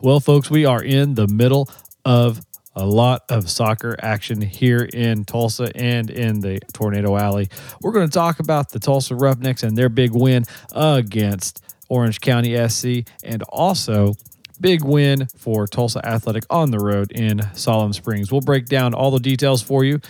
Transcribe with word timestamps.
Well, 0.00 0.20
folks, 0.20 0.50
we 0.50 0.66
are 0.66 0.82
in 0.82 1.14
the 1.14 1.26
middle 1.26 1.70
of 2.04 2.40
a 2.74 2.84
lot 2.84 3.24
of 3.30 3.48
soccer 3.48 3.96
action 4.00 4.42
here 4.42 4.82
in 4.92 5.24
Tulsa 5.24 5.74
and 5.74 6.10
in 6.10 6.40
the 6.40 6.60
Tornado 6.74 7.16
Alley. 7.16 7.48
We're 7.80 7.92
going 7.92 8.06
to 8.06 8.12
talk 8.12 8.38
about 8.38 8.70
the 8.70 8.78
Tulsa 8.78 9.14
Roughnecks 9.14 9.62
and 9.62 9.76
their 9.76 9.88
big 9.88 10.12
win 10.12 10.44
against 10.74 11.64
Orange 11.88 12.20
County 12.20 12.68
SC 12.68 13.08
and 13.24 13.42
also 13.44 14.12
big 14.60 14.84
win 14.84 15.26
for 15.38 15.66
Tulsa 15.66 16.04
Athletic 16.06 16.44
on 16.50 16.70
the 16.70 16.78
road 16.78 17.10
in 17.12 17.40
Siloam 17.54 17.94
Springs. 17.94 18.30
We'll 18.30 18.42
break 18.42 18.66
down 18.66 18.92
all 18.92 19.10
the 19.10 19.18
details 19.18 19.62
for 19.62 19.82
you. 19.82 20.00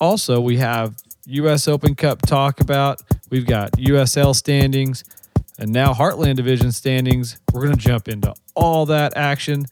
Also, 0.00 0.38
we 0.40 0.58
have 0.58 0.96
US 1.26 1.66
Open 1.66 1.94
Cup 1.94 2.20
talk 2.22 2.60
about. 2.60 3.00
We've 3.30 3.46
got 3.46 3.72
USL 3.72 4.34
standings 4.36 5.04
and 5.60 5.70
now 5.72 5.92
Heartland 5.92 6.36
Division 6.36 6.72
standings. 6.72 7.38
We're 7.52 7.62
going 7.62 7.76
to 7.76 7.80
jump 7.80 8.08
into 8.08 8.34
all 8.54 8.86
that 8.86 9.16
action. 9.16 9.66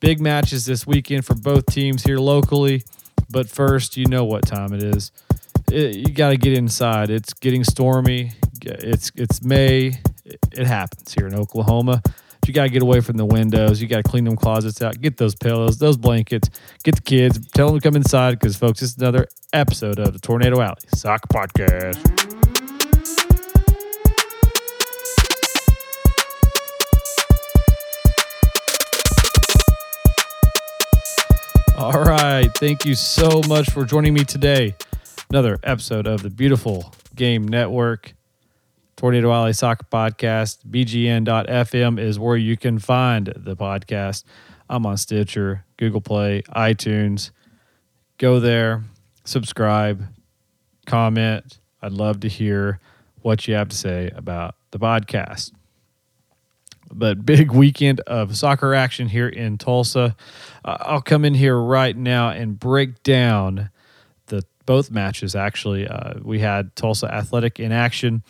Big 0.00 0.20
matches 0.20 0.64
this 0.64 0.86
weekend 0.86 1.26
for 1.26 1.34
both 1.34 1.66
teams 1.66 2.02
here 2.02 2.18
locally. 2.18 2.84
But 3.28 3.48
first, 3.48 3.96
you 3.96 4.06
know 4.06 4.24
what 4.24 4.46
time 4.46 4.72
it 4.72 4.82
is. 4.82 5.10
It, 5.70 5.96
you 5.96 6.12
got 6.12 6.30
to 6.30 6.36
get 6.36 6.56
inside. 6.56 7.10
It's 7.10 7.32
getting 7.34 7.64
stormy. 7.64 8.32
It's 8.62 9.10
it's 9.16 9.42
May. 9.42 9.98
It, 10.24 10.38
it 10.52 10.66
happens 10.66 11.12
here 11.12 11.26
in 11.26 11.34
Oklahoma. 11.34 12.02
You 12.46 12.52
got 12.52 12.64
to 12.64 12.70
get 12.70 12.82
away 12.82 13.00
from 13.00 13.16
the 13.16 13.24
windows. 13.24 13.80
You 13.80 13.88
got 13.88 14.04
to 14.04 14.08
clean 14.10 14.24
them 14.24 14.36
closets 14.36 14.82
out. 14.82 15.00
Get 15.00 15.16
those 15.16 15.34
pillows, 15.34 15.78
those 15.78 15.96
blankets. 15.96 16.50
Get 16.82 16.96
the 16.96 17.02
kids. 17.02 17.38
Tell 17.52 17.68
them 17.68 17.78
to 17.78 17.82
come 17.82 17.96
inside 17.96 18.38
because, 18.38 18.56
folks, 18.56 18.82
it's 18.82 18.96
another 18.96 19.28
episode 19.52 19.98
of 19.98 20.12
the 20.12 20.18
Tornado 20.18 20.60
Alley 20.60 20.82
Sock 20.88 21.28
Podcast. 21.28 22.41
All 31.82 32.04
right. 32.04 32.48
Thank 32.54 32.84
you 32.84 32.94
so 32.94 33.40
much 33.48 33.68
for 33.70 33.84
joining 33.84 34.14
me 34.14 34.22
today. 34.22 34.76
Another 35.30 35.58
episode 35.64 36.06
of 36.06 36.22
the 36.22 36.30
beautiful 36.30 36.94
Game 37.16 37.48
Network, 37.48 38.14
Tornado 38.94 39.32
Alley 39.32 39.52
Soccer 39.52 39.84
Podcast. 39.90 40.58
BGN.FM 40.70 41.98
is 41.98 42.20
where 42.20 42.36
you 42.36 42.56
can 42.56 42.78
find 42.78 43.32
the 43.34 43.56
podcast. 43.56 44.22
I'm 44.70 44.86
on 44.86 44.96
Stitcher, 44.96 45.64
Google 45.76 46.00
Play, 46.00 46.42
iTunes. 46.54 47.32
Go 48.16 48.38
there, 48.38 48.84
subscribe, 49.24 50.04
comment. 50.86 51.58
I'd 51.82 51.94
love 51.94 52.20
to 52.20 52.28
hear 52.28 52.78
what 53.22 53.48
you 53.48 53.54
have 53.54 53.70
to 53.70 53.76
say 53.76 54.08
about 54.14 54.54
the 54.70 54.78
podcast 54.78 55.50
but 56.92 57.24
big 57.26 57.50
weekend 57.52 58.00
of 58.00 58.36
soccer 58.36 58.74
action 58.74 59.08
here 59.08 59.28
in 59.28 59.58
Tulsa. 59.58 60.16
Uh, 60.64 60.76
I'll 60.80 61.02
come 61.02 61.24
in 61.24 61.34
here 61.34 61.58
right 61.58 61.96
now 61.96 62.30
and 62.30 62.58
break 62.58 63.02
down 63.02 63.70
the 64.26 64.44
both 64.66 64.90
matches. 64.90 65.34
Actually, 65.34 65.88
uh, 65.88 66.14
we 66.22 66.40
had 66.40 66.74
Tulsa 66.76 67.12
Athletic 67.12 67.58
in 67.58 67.72
action, 67.72 68.22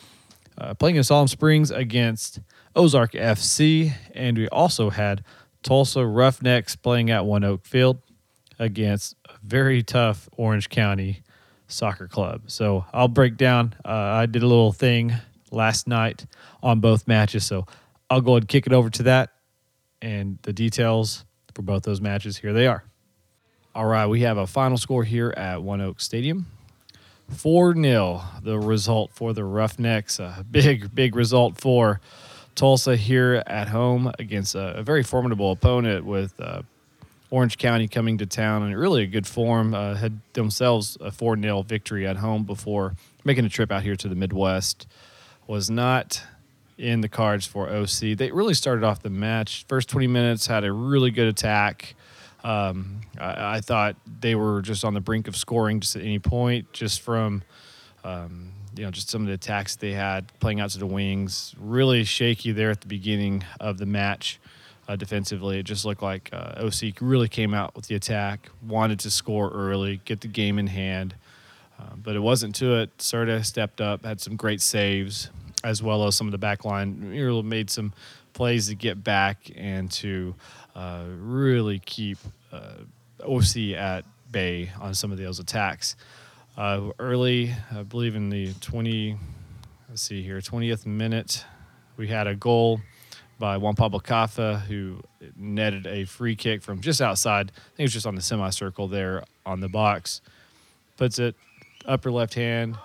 uh, 0.58 0.74
playing 0.74 0.96
in 0.96 1.04
Siloam 1.04 1.28
Springs 1.28 1.70
against 1.70 2.40
Ozark 2.74 3.12
FC, 3.12 3.92
and 4.14 4.38
we 4.38 4.48
also 4.48 4.90
had 4.90 5.24
Tulsa 5.62 6.06
Roughnecks 6.06 6.76
playing 6.76 7.10
at 7.10 7.22
ONEOK 7.22 7.64
Field 7.64 7.98
against 8.58 9.16
a 9.28 9.34
very 9.42 9.82
tough 9.82 10.28
Orange 10.36 10.68
County 10.68 11.22
soccer 11.68 12.06
club. 12.08 12.42
So 12.46 12.84
I'll 12.92 13.08
break 13.08 13.36
down. 13.36 13.74
Uh, 13.84 13.88
I 13.88 14.26
did 14.26 14.42
a 14.42 14.46
little 14.46 14.72
thing 14.72 15.14
last 15.50 15.86
night 15.86 16.26
on 16.62 16.80
both 16.80 17.08
matches, 17.08 17.44
so 17.44 17.66
I'll 18.12 18.20
go 18.20 18.32
ahead 18.32 18.42
and 18.42 18.48
kick 18.48 18.66
it 18.66 18.74
over 18.74 18.90
to 18.90 19.04
that 19.04 19.30
and 20.02 20.38
the 20.42 20.52
details 20.52 21.24
for 21.54 21.62
both 21.62 21.84
those 21.84 22.02
matches. 22.02 22.36
Here 22.36 22.52
they 22.52 22.66
are. 22.66 22.84
All 23.74 23.86
right, 23.86 24.04
we 24.04 24.20
have 24.20 24.36
a 24.36 24.46
final 24.46 24.76
score 24.76 25.02
here 25.02 25.32
at 25.34 25.60
ONEOK 25.60 25.98
Stadium. 25.98 26.44
4 27.30 27.74
0, 27.74 28.22
the 28.42 28.58
result 28.58 29.12
for 29.14 29.32
the 29.32 29.44
Roughnecks. 29.44 30.18
A 30.18 30.44
big, 30.50 30.94
big 30.94 31.16
result 31.16 31.58
for 31.58 32.02
Tulsa 32.54 32.96
here 32.96 33.42
at 33.46 33.68
home 33.68 34.12
against 34.18 34.54
a, 34.56 34.76
a 34.76 34.82
very 34.82 35.02
formidable 35.02 35.50
opponent 35.50 36.04
with 36.04 36.38
uh, 36.38 36.60
Orange 37.30 37.56
County 37.56 37.88
coming 37.88 38.18
to 38.18 38.26
town 38.26 38.62
and 38.62 38.78
really 38.78 39.04
a 39.04 39.06
good 39.06 39.26
form. 39.26 39.72
Uh, 39.72 39.94
had 39.94 40.20
themselves 40.34 40.98
a 41.00 41.10
4 41.10 41.40
0 41.40 41.62
victory 41.62 42.06
at 42.06 42.18
home 42.18 42.44
before 42.44 42.94
making 43.24 43.46
a 43.46 43.48
trip 43.48 43.72
out 43.72 43.82
here 43.82 43.96
to 43.96 44.06
the 44.06 44.14
Midwest. 44.14 44.86
Was 45.46 45.70
not 45.70 46.22
in 46.82 47.00
the 47.00 47.08
cards 47.08 47.46
for 47.46 47.70
OC. 47.70 48.16
They 48.16 48.32
really 48.32 48.54
started 48.54 48.84
off 48.84 49.02
the 49.02 49.08
match. 49.08 49.64
First 49.68 49.88
20 49.88 50.08
minutes 50.08 50.48
had 50.48 50.64
a 50.64 50.72
really 50.72 51.12
good 51.12 51.28
attack. 51.28 51.94
Um, 52.42 53.02
I, 53.20 53.58
I, 53.58 53.60
thought 53.60 53.94
they 54.20 54.34
were 54.34 54.62
just 54.62 54.84
on 54.84 54.94
the 54.94 55.00
brink 55.00 55.28
of 55.28 55.36
scoring 55.36 55.78
just 55.78 55.94
at 55.94 56.02
any 56.02 56.18
point, 56.18 56.72
just 56.72 57.00
from 57.00 57.44
um, 58.02 58.50
you 58.76 58.82
know 58.82 58.90
just 58.90 59.08
some 59.08 59.22
of 59.22 59.28
the 59.28 59.34
attacks 59.34 59.76
they 59.76 59.92
had 59.92 60.26
playing 60.40 60.58
out 60.58 60.70
to 60.70 60.78
the 60.78 60.86
wings. 60.86 61.54
Really 61.56 62.02
shaky 62.02 62.50
there 62.50 62.70
at 62.70 62.80
the 62.80 62.88
beginning 62.88 63.44
of 63.60 63.78
the 63.78 63.86
match. 63.86 64.40
Uh, 64.88 64.96
defensively, 64.96 65.60
it 65.60 65.62
just 65.62 65.84
looked 65.84 66.02
like 66.02 66.30
uh, 66.32 66.54
OC 66.64 67.00
really 67.00 67.28
came 67.28 67.54
out 67.54 67.76
with 67.76 67.86
the 67.86 67.94
attack, 67.94 68.50
wanted 68.66 68.98
to 68.98 69.10
score 69.12 69.48
early, 69.50 70.00
get 70.04 70.20
the 70.20 70.26
game 70.26 70.58
in 70.58 70.66
hand. 70.66 71.14
Uh, 71.78 71.94
but 72.02 72.16
it 72.16 72.20
wasn't 72.20 72.56
to 72.56 72.74
it. 72.74 72.98
Cerda 72.98 73.44
stepped 73.44 73.80
up, 73.80 74.04
had 74.04 74.20
some 74.20 74.34
great 74.34 74.60
saves, 74.60 75.30
as 75.64 75.82
well 75.82 76.06
as 76.06 76.14
some 76.14 76.26
of 76.26 76.32
the 76.32 76.38
back 76.38 76.64
line 76.64 77.10
really 77.10 77.42
made 77.42 77.70
some 77.70 77.92
plays 78.32 78.68
to 78.68 78.74
get 78.74 79.02
back 79.02 79.50
and 79.56 79.90
to 79.90 80.34
uh, 80.74 81.04
really 81.18 81.78
keep 81.78 82.18
uh, 82.52 82.76
OC 83.26 83.74
at 83.76 84.04
bay 84.30 84.70
on 84.80 84.94
some 84.94 85.12
of 85.12 85.18
those 85.18 85.38
attacks. 85.38 85.96
Uh, 86.56 86.90
early, 86.98 87.54
I 87.70 87.82
believe 87.82 88.14
in 88.14 88.30
the 88.30 88.52
20, 88.60 89.16
let's 89.88 90.02
see 90.02 90.22
here, 90.22 90.38
20th 90.38 90.86
minute, 90.86 91.44
we 91.96 92.08
had 92.08 92.26
a 92.26 92.34
goal 92.34 92.80
by 93.38 93.56
Juan 93.56 93.74
Pablo 93.74 94.00
Caffa, 94.00 94.60
who 94.62 95.02
netted 95.36 95.86
a 95.86 96.04
free 96.04 96.36
kick 96.36 96.62
from 96.62 96.80
just 96.80 97.00
outside. 97.00 97.50
I 97.50 97.60
think 97.76 97.80
it 97.80 97.82
was 97.84 97.92
just 97.92 98.06
on 98.06 98.14
the 98.14 98.22
semicircle 98.22 98.88
there 98.88 99.24
on 99.44 99.60
the 99.60 99.68
box. 99.68 100.20
Puts 100.96 101.18
it 101.18 101.34
upper 101.86 102.10
left 102.10 102.34
hand, 102.34 102.76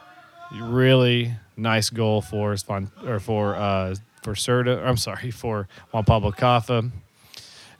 really 0.52 1.34
nice 1.56 1.90
goal 1.90 2.22
for 2.22 2.56
Spon, 2.58 2.92
or 3.06 3.20
for 3.20 3.56
uh, 3.56 3.96
for 4.24 4.34
Cerda. 4.34 4.86
I'm 4.86 4.98
sorry 4.98 5.32
for 5.42 5.68
Juan 5.92 6.06
Pablo 6.06 6.32
Caffa. 6.32 6.92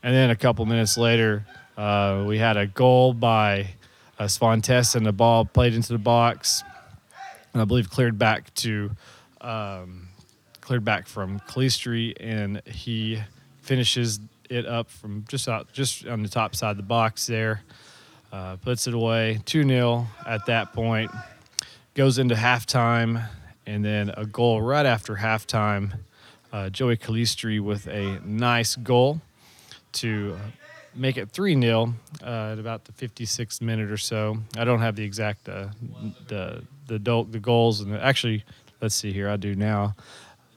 And 0.04 0.16
then 0.16 0.30
a 0.30 0.36
couple 0.36 0.66
minutes 0.66 0.98
later, 0.98 1.46
uh, 1.78 2.24
we 2.28 2.38
had 2.38 2.56
a 2.56 2.68
goal 2.68 3.14
by 3.14 3.70
uh, 4.20 4.28
Svantes, 4.28 4.96
and 4.96 5.06
the 5.06 5.12
ball 5.12 5.46
played 5.46 5.74
into 5.74 5.94
the 5.94 6.00
box, 6.00 6.64
and 7.54 7.62
I 7.62 7.66
believe 7.66 7.90
cleared 7.90 8.18
back 8.18 8.54
to 8.56 8.92
um, 9.42 10.10
cleared 10.62 10.86
back 10.86 11.08
from 11.08 11.40
Calistri, 11.42 12.14
and 12.20 12.62
he 12.66 13.22
finishes 13.62 14.20
it 14.50 14.66
up 14.66 14.90
from 14.90 15.26
just 15.28 15.48
out 15.50 15.72
just 15.74 16.06
on 16.08 16.24
the 16.24 16.30
top 16.30 16.56
side 16.56 16.72
of 16.72 16.78
the 16.78 16.84
box 16.84 17.28
there. 17.28 17.64
Uh, 18.32 18.58
puts 18.58 18.88
it 18.88 18.94
away 18.94 19.40
2 19.46 19.64
0 19.64 20.06
at 20.26 20.46
that 20.48 20.74
point 20.74 21.10
goes 21.98 22.20
into 22.20 22.36
halftime, 22.36 23.28
and 23.66 23.84
then 23.84 24.12
a 24.16 24.24
goal 24.24 24.62
right 24.62 24.86
after 24.86 25.16
halftime. 25.16 25.98
Uh, 26.54 26.70
Joey 26.70 26.96
Calistri 26.96 27.60
with 27.60 27.88
a 27.88 28.22
nice 28.24 28.76
goal 28.76 29.20
to 29.94 30.38
make 30.94 31.18
it 31.18 31.32
3 31.32 31.60
0 31.60 31.96
uh, 32.24 32.26
at 32.52 32.60
about 32.60 32.86
the 32.86 32.92
56th 32.92 33.62
minute 33.62 33.90
or 33.90 33.98
so. 33.98 34.38
I 34.56 34.64
don't 34.64 34.80
have 34.80 34.96
the 34.96 35.04
exact 35.04 35.50
uh, 35.50 35.70
the 36.28 36.64
the 36.86 37.00
the 37.00 37.40
goals 37.40 37.82
and 37.82 37.92
the, 37.92 38.02
actually 38.02 38.46
let's 38.80 38.94
see 38.94 39.12
here 39.12 39.28
I 39.28 39.36
do 39.36 39.56
now. 39.56 39.96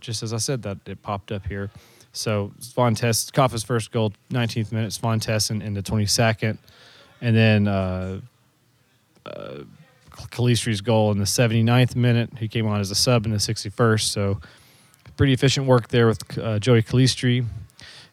Just 0.00 0.22
as 0.22 0.34
I 0.34 0.38
said 0.38 0.62
that 0.62 0.76
it 0.86 1.02
popped 1.02 1.32
up 1.32 1.46
here. 1.46 1.70
So 2.12 2.52
Von 2.74 2.94
Tess 2.94 3.30
Cafa's 3.30 3.64
first 3.64 3.92
goal 3.92 4.12
19th 4.30 4.72
minute, 4.72 4.92
Von 4.94 5.20
Tessen 5.20 5.62
in 5.62 5.72
the 5.72 5.82
22nd, 5.82 6.58
and 7.22 7.36
then 7.36 7.66
uh, 7.66 8.20
uh, 10.22 10.26
Calistri's 10.26 10.80
goal 10.80 11.10
in 11.12 11.18
the 11.18 11.24
79th 11.24 11.96
minute. 11.96 12.30
He 12.38 12.48
came 12.48 12.66
on 12.66 12.80
as 12.80 12.90
a 12.90 12.94
sub 12.94 13.26
in 13.26 13.32
the 13.32 13.38
61st. 13.38 14.02
So 14.02 14.40
pretty 15.16 15.32
efficient 15.34 15.66
work 15.66 15.88
there 15.88 16.06
with 16.06 16.38
uh, 16.38 16.58
Joey 16.58 16.82
Calistri. 16.82 17.44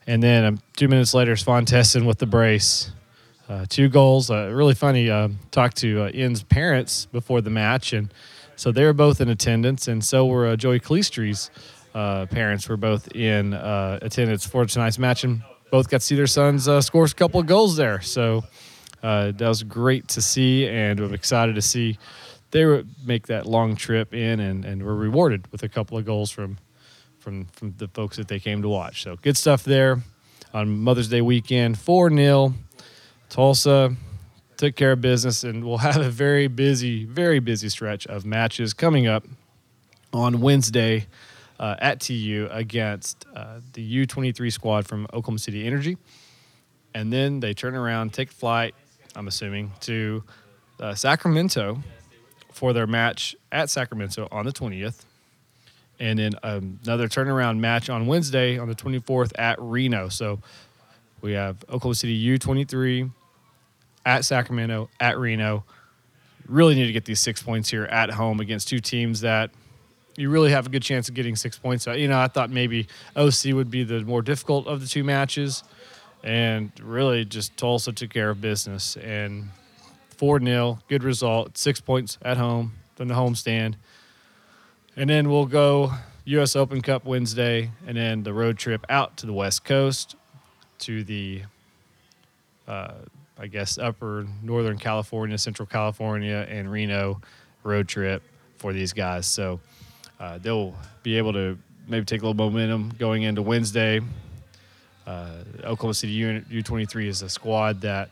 And 0.05 0.21
then 0.21 0.43
um, 0.43 0.59
two 0.75 0.87
minutes 0.87 1.13
later, 1.13 1.33
Svantesson 1.33 2.05
with 2.05 2.17
the 2.17 2.25
brace. 2.25 2.91
Uh, 3.49 3.65
two 3.69 3.87
goals. 3.87 4.29
Uh, 4.29 4.51
really 4.53 4.73
funny. 4.73 5.09
Uh, 5.09 5.29
talked 5.51 5.77
to 5.77 6.03
uh, 6.03 6.11
Ian's 6.13 6.43
parents 6.43 7.05
before 7.05 7.39
the 7.39 7.49
match, 7.49 7.93
and 7.93 8.13
so 8.57 8.73
they 8.73 8.83
were 8.83 8.91
both 8.91 9.21
in 9.21 9.29
attendance, 9.29 9.87
and 9.87 10.03
so 10.03 10.25
were 10.25 10.47
uh, 10.47 10.55
Joey 10.57 10.81
Calistri's 10.81 11.49
uh, 11.95 12.25
parents 12.25 12.67
were 12.67 12.75
both 12.75 13.09
in 13.15 13.53
attendance 13.53 14.45
for 14.45 14.65
tonight's 14.65 14.99
match, 14.99 15.23
and 15.23 15.43
both 15.71 15.89
got 15.89 16.01
to 16.01 16.05
see 16.05 16.15
their 16.15 16.27
sons 16.27 16.67
score 16.85 17.05
a 17.05 17.09
couple 17.09 17.39
of 17.39 17.45
goals 17.45 17.77
there. 17.77 18.01
So 18.01 18.43
uh, 19.03 19.31
that 19.31 19.47
was 19.47 19.63
great 19.63 20.07
to 20.09 20.21
see, 20.21 20.67
and 20.67 20.99
I'm 20.99 21.13
excited 21.13 21.55
to 21.55 21.61
see 21.61 21.97
they 22.51 22.83
make 23.05 23.27
that 23.27 23.45
long 23.45 23.75
trip 23.75 24.13
in, 24.13 24.39
and, 24.39 24.63
and 24.65 24.83
were 24.83 24.95
rewarded 24.95 25.51
with 25.51 25.63
a 25.63 25.69
couple 25.69 25.97
of 25.97 26.05
goals 26.05 26.31
from 26.31 26.57
from 27.19 27.45
from 27.45 27.73
the 27.77 27.87
folks 27.89 28.17
that 28.17 28.27
they 28.27 28.39
came 28.39 28.61
to 28.61 28.69
watch. 28.69 29.03
So 29.03 29.15
good 29.17 29.37
stuff 29.37 29.63
there. 29.63 30.01
on 30.53 30.79
Mother's 30.79 31.09
Day 31.09 31.21
weekend, 31.21 31.77
4 31.77 32.09
0. 32.09 32.53
Tulsa 33.29 33.95
took 34.55 34.75
care 34.75 34.93
of 34.93 35.01
business, 35.01 35.43
and 35.43 35.63
we'll 35.63 35.77
have 35.89 35.97
a 35.97 36.09
very 36.09 36.47
busy, 36.47 37.05
very 37.05 37.39
busy 37.39 37.69
stretch 37.69 38.07
of 38.07 38.25
matches 38.25 38.73
coming 38.73 39.07
up 39.07 39.25
on 40.13 40.41
Wednesday 40.41 41.07
uh, 41.59 41.75
at 41.79 41.99
TU 41.99 42.47
against 42.51 43.25
uh, 43.35 43.59
the 43.73 44.05
U23 44.05 44.51
squad 44.51 44.87
from 44.87 45.05
Oklahoma 45.13 45.39
City 45.39 45.65
Energy. 45.65 45.97
And 46.93 47.11
then 47.11 47.39
they 47.39 47.53
turn 47.53 47.75
around, 47.75 48.13
take 48.13 48.31
flight, 48.31 48.73
I'm 49.17 49.27
assuming, 49.27 49.71
to 49.81 50.23
uh, 50.79 50.93
Sacramento 50.93 51.81
for 52.51 52.71
their 52.71 52.87
match 52.87 53.35
at 53.51 53.69
Sacramento 53.69 54.27
on 54.31 54.45
the 54.45 54.53
20th. 54.53 55.03
And 55.99 56.19
then 56.19 56.33
um, 56.43 56.79
another 56.83 57.07
turnaround 57.07 57.57
match 57.57 57.89
on 57.89 58.05
Wednesday 58.05 58.59
on 58.59 58.67
the 58.67 58.75
24th 58.75 59.31
at 59.39 59.57
Reno. 59.59 60.09
So 60.09 60.39
we 61.21 61.31
have 61.33 61.57
Oklahoma 61.63 61.95
City 61.95 62.37
U23 62.37 63.11
at 64.05 64.23
Sacramento, 64.23 64.89
at 64.99 65.17
Reno. 65.17 65.65
Really 66.47 66.75
need 66.75 66.85
to 66.85 66.93
get 66.93 67.05
these 67.05 67.19
six 67.19 67.41
points 67.41 67.69
here 67.69 67.85
at 67.85 68.11
home 68.11 68.39
against 68.39 68.67
two 68.67 68.79
teams 68.79 69.21
that 69.21 69.49
you 70.15 70.29
really 70.29 70.51
have 70.51 70.67
a 70.67 70.69
good 70.69 70.83
chance 70.83 71.09
of 71.09 71.15
getting 71.15 71.35
six 71.35 71.57
points. 71.57 71.87
You 71.87 72.07
know, 72.07 72.19
I 72.19 72.27
thought 72.27 72.49
maybe 72.51 72.87
OC 73.15 73.53
would 73.53 73.71
be 73.71 73.83
the 73.83 74.01
more 74.01 74.21
difficult 74.21 74.67
of 74.67 74.81
the 74.81 74.87
two 74.87 75.03
matches, 75.03 75.63
and 76.23 76.71
really 76.81 77.25
just 77.25 77.55
Tulsa 77.57 77.91
took 77.91 78.09
care 78.09 78.29
of 78.29 78.41
business 78.41 78.97
and 78.97 79.49
four 80.09 80.39
0 80.39 80.79
good 80.87 81.03
result, 81.03 81.57
six 81.57 81.79
points 81.79 82.17
at 82.21 82.37
home 82.37 82.73
from 82.95 83.07
the 83.07 83.13
homestand, 83.13 83.75
and 84.95 85.09
then 85.09 85.29
we'll 85.29 85.45
go 85.45 85.93
U.S. 86.25 86.55
Open 86.55 86.81
Cup 86.81 87.05
Wednesday, 87.05 87.71
and 87.85 87.95
then 87.95 88.23
the 88.23 88.33
road 88.33 88.57
trip 88.57 88.85
out 88.89 89.17
to 89.17 89.25
the 89.25 89.33
West 89.33 89.63
Coast 89.63 90.15
to 90.79 91.03
the. 91.03 91.43
Uh, 92.67 92.95
I 93.39 93.47
guess 93.47 93.77
upper 93.77 94.27
Northern 94.41 94.77
California, 94.77 95.37
Central 95.37 95.67
California, 95.67 96.45
and 96.49 96.71
Reno 96.71 97.21
road 97.63 97.87
trip 97.87 98.23
for 98.57 98.73
these 98.73 98.93
guys. 98.93 99.27
So 99.27 99.59
uh, 100.19 100.39
they'll 100.39 100.73
be 101.03 101.17
able 101.17 101.33
to 101.33 101.57
maybe 101.87 102.05
take 102.05 102.21
a 102.21 102.25
little 102.27 102.33
momentum 102.33 102.91
going 102.97 103.23
into 103.23 103.41
Wednesday. 103.41 104.01
Uh, 105.07 105.29
Oklahoma 105.63 105.93
City 105.93 106.11
U- 106.13 106.61
23 106.61 107.07
is 107.07 107.21
a 107.21 107.29
squad 107.29 107.81
that 107.81 108.09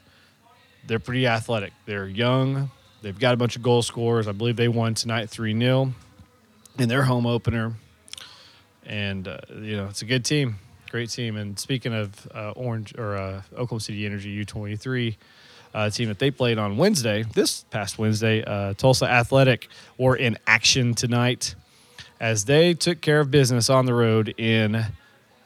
they're 0.88 0.98
pretty 1.00 1.28
athletic. 1.28 1.74
They're 1.86 2.08
young. 2.08 2.72
They've 3.02 3.20
got 3.20 3.34
a 3.34 3.38
bunch 3.38 3.58
of 3.58 3.62
goal 3.62 3.82
scorers. 3.82 4.30
I 4.30 4.32
believe 4.32 4.56
they 4.56 4.70
won 4.70 4.94
tonight 4.94 5.30
3 5.30 5.58
0 5.60 5.94
in 6.80 6.90
their 6.90 7.04
home 7.04 7.26
opener. 7.26 7.74
And, 8.86 9.28
uh, 9.28 9.40
you 9.50 9.76
know, 9.76 9.88
it's 9.88 10.04
a 10.04 10.06
good 10.06 10.24
team. 10.24 10.56
Great 10.90 11.10
team. 11.10 11.36
And 11.36 11.60
speaking 11.60 11.94
of 11.94 12.28
uh, 12.34 12.52
Orange 12.52 12.98
or 12.98 13.18
uh, 13.18 13.42
Oklahoma 13.54 13.82
City 13.82 14.06
Energy 14.06 14.46
U23, 14.46 15.16
uh, 15.74 15.90
team 15.90 16.08
that 16.08 16.20
they 16.20 16.32
played 16.32 16.58
on 16.58 16.78
Wednesday, 16.78 17.24
this 17.34 17.66
past 17.66 18.00
Wednesday, 18.00 18.42
uh, 18.44 18.74
Tulsa 18.76 19.06
Athletic 19.06 19.68
were 19.98 20.16
in 20.16 20.38
action 20.48 20.94
tonight 20.94 21.56
as 22.22 22.46
they 22.46 22.74
took 22.74 23.02
care 23.02 23.20
of 23.20 23.30
business 23.30 23.70
on 23.70 23.86
the 23.86 23.94
road 23.94 24.34
in 24.38 24.86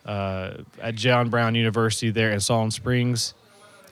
at 0.10 0.96
John 0.96 1.30
Brown 1.30 1.56
University 1.56 2.10
there 2.10 2.32
in 2.32 2.40
Siloam 2.40 2.72
Springs. 2.72 3.34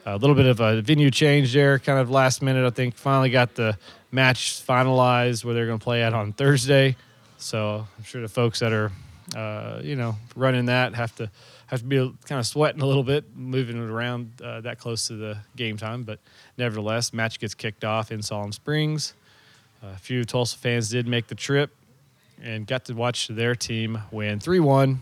A 0.05 0.17
little 0.17 0.35
bit 0.35 0.45
of 0.45 0.61
a 0.61 0.81
venue 0.81 1.11
change 1.11 1.53
there, 1.53 1.79
kind 1.79 1.99
of 1.99 2.09
last 2.09 2.41
minute. 2.41 2.65
I 2.65 2.69
think 2.69 2.95
finally 2.95 3.29
got 3.29 3.55
the 3.55 3.77
match 4.11 4.63
finalized 4.65 5.43
where 5.43 5.53
they're 5.53 5.65
going 5.65 5.79
to 5.79 5.83
play 5.83 6.01
at 6.01 6.13
on 6.13 6.31
Thursday. 6.31 6.95
So 7.37 7.85
I'm 7.97 8.03
sure 8.03 8.21
the 8.21 8.29
folks 8.29 8.59
that 8.59 8.71
are, 8.71 8.91
uh, 9.35 9.81
you 9.83 9.95
know, 9.95 10.15
running 10.35 10.67
that 10.67 10.95
have 10.95 11.13
to 11.17 11.29
have 11.67 11.81
to 11.81 11.85
be 11.85 11.97
kind 12.25 12.39
of 12.39 12.47
sweating 12.47 12.81
a 12.81 12.85
little 12.85 13.03
bit, 13.03 13.25
moving 13.35 13.75
it 13.77 13.89
around 13.89 14.31
uh, 14.41 14.61
that 14.61 14.79
close 14.79 15.07
to 15.07 15.17
the 15.17 15.37
game 15.57 15.75
time. 15.75 16.03
But 16.03 16.19
nevertheless, 16.57 17.13
match 17.13 17.39
gets 17.39 17.53
kicked 17.53 17.83
off 17.83 18.11
in 18.11 18.21
Siloam 18.21 18.53
Springs. 18.53 19.13
a 19.83 19.97
few 19.97 20.23
Tulsa 20.23 20.57
fans 20.57 20.89
did 20.89 21.07
make 21.07 21.27
the 21.27 21.35
trip 21.35 21.71
and 22.41 22.65
got 22.65 22.85
to 22.85 22.93
watch 22.93 23.27
their 23.27 23.55
team 23.55 24.01
win 24.11 24.39
3 24.39 24.59
1. 24.61 25.01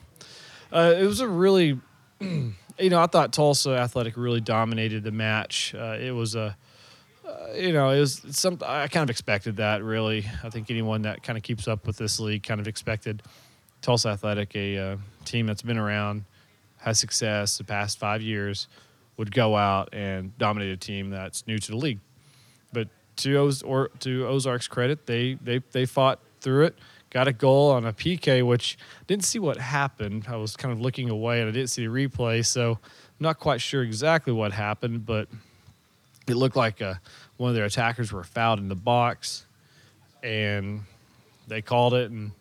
Uh, 0.75 0.93
it 0.99 1.05
was 1.05 1.21
a 1.21 1.27
really, 1.27 1.79
you 2.19 2.53
know, 2.79 2.99
I 2.99 3.07
thought 3.07 3.31
Tulsa 3.31 3.69
Athletic 3.71 4.17
really 4.17 4.41
dominated 4.41 5.05
the 5.05 5.11
match. 5.11 5.73
Uh, 5.73 5.97
it 5.97 6.11
was 6.11 6.35
a, 6.35 6.57
uh, 7.25 7.53
you 7.55 7.71
know, 7.71 7.91
it 7.91 7.99
was 8.01 8.25
some. 8.31 8.59
I 8.61 8.89
kind 8.89 9.03
of 9.03 9.09
expected 9.09 9.55
that. 9.55 9.83
Really, 9.83 10.25
I 10.43 10.49
think 10.49 10.69
anyone 10.69 11.03
that 11.03 11.23
kind 11.23 11.37
of 11.37 11.43
keeps 11.43 11.69
up 11.69 11.87
with 11.87 11.95
this 11.95 12.19
league 12.19 12.43
kind 12.43 12.59
of 12.59 12.67
expected 12.67 13.23
Tulsa 13.81 14.09
Athletic, 14.09 14.53
a 14.57 14.77
uh, 14.77 14.97
team 15.23 15.47
that's 15.47 15.61
been 15.61 15.77
around, 15.77 16.25
has 16.79 16.99
success 16.99 17.57
the 17.57 17.63
past 17.63 17.97
five 17.97 18.21
years, 18.21 18.67
would 19.15 19.33
go 19.33 19.55
out 19.55 19.93
and 19.93 20.37
dominate 20.37 20.73
a 20.73 20.77
team 20.77 21.09
that's 21.09 21.47
new 21.47 21.57
to 21.57 21.71
the 21.71 21.77
league. 21.77 21.99
But 22.73 22.89
to 23.17 23.37
Oz, 23.37 23.63
or 23.63 23.91
to 23.99 24.27
Ozark's 24.27 24.67
credit, 24.67 25.05
they 25.05 25.35
they 25.35 25.59
they 25.71 25.85
fought 25.85 26.19
through 26.41 26.65
it 26.65 26.75
got 27.15 27.29
a 27.29 27.33
goal 27.33 27.71
on 27.71 27.85
a 27.85 27.93
PK, 27.93 28.45
which 28.45 28.77
didn't 29.07 29.23
see 29.23 29.39
what 29.39 29.55
happened. 29.55 30.25
I 30.27 30.35
was 30.35 30.57
kind 30.57 30.73
of 30.73 30.81
looking 30.81 31.09
away 31.09 31.39
and 31.39 31.47
I 31.47 31.53
didn't 31.53 31.69
see 31.69 31.87
the 31.87 31.89
replay, 31.89 32.45
so 32.45 32.71
I'm 32.71 32.77
not 33.21 33.39
quite 33.39 33.61
sure 33.61 33.83
exactly 33.83 34.33
what 34.33 34.51
happened, 34.51 35.05
but 35.05 35.29
it 36.27 36.35
looked 36.35 36.57
like 36.57 36.81
uh, 36.81 36.95
one 37.37 37.51
of 37.51 37.55
their 37.55 37.63
attackers 37.63 38.11
were 38.11 38.25
fouled 38.25 38.59
in 38.59 38.67
the 38.67 38.75
box, 38.75 39.45
and 40.23 40.81
they 41.47 41.61
called 41.61 41.93
it 41.93 42.11
and 42.11 42.31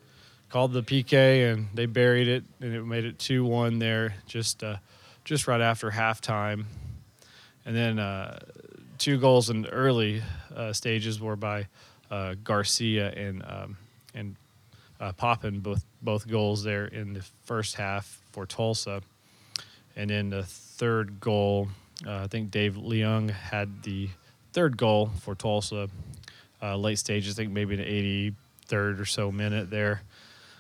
called 0.48 0.72
the 0.72 0.82
PK, 0.82 1.52
and 1.52 1.68
they 1.72 1.86
buried 1.86 2.26
it, 2.26 2.42
and 2.60 2.74
it 2.74 2.82
made 2.82 3.04
it 3.04 3.16
two 3.20 3.44
one 3.44 3.78
there, 3.78 4.16
just 4.26 4.64
uh, 4.64 4.78
just 5.24 5.46
right 5.46 5.60
after 5.60 5.92
halftime, 5.92 6.64
and 7.64 7.76
then 7.76 8.00
uh, 8.00 8.40
two 8.98 9.20
goals 9.20 9.50
in 9.50 9.62
the 9.62 9.70
early 9.70 10.20
uh, 10.56 10.72
stages 10.72 11.20
were 11.20 11.36
by 11.36 11.68
uh, 12.10 12.34
Garcia 12.42 13.12
and 13.12 13.44
um, 13.46 13.76
and 14.16 14.34
uh, 15.04 15.12
popping 15.12 15.60
both 15.60 15.84
both 16.00 16.26
goals 16.28 16.64
there 16.64 16.86
in 16.86 17.12
the 17.12 17.22
first 17.44 17.76
half 17.76 18.22
for 18.32 18.46
Tulsa, 18.46 19.02
and 19.96 20.08
then 20.08 20.30
the 20.30 20.44
third 20.44 21.20
goal, 21.20 21.68
uh, 22.06 22.22
I 22.24 22.26
think 22.26 22.50
Dave 22.50 22.74
Leung 22.74 23.30
had 23.30 23.82
the 23.82 24.08
third 24.54 24.78
goal 24.78 25.10
for 25.20 25.34
Tulsa, 25.34 25.88
uh, 26.62 26.76
late 26.76 26.98
stages. 26.98 27.38
I 27.38 27.42
think 27.42 27.52
maybe 27.52 27.76
the 27.76 28.32
83rd 28.70 28.98
or 29.00 29.04
so 29.04 29.30
minute 29.30 29.68
there. 29.68 30.02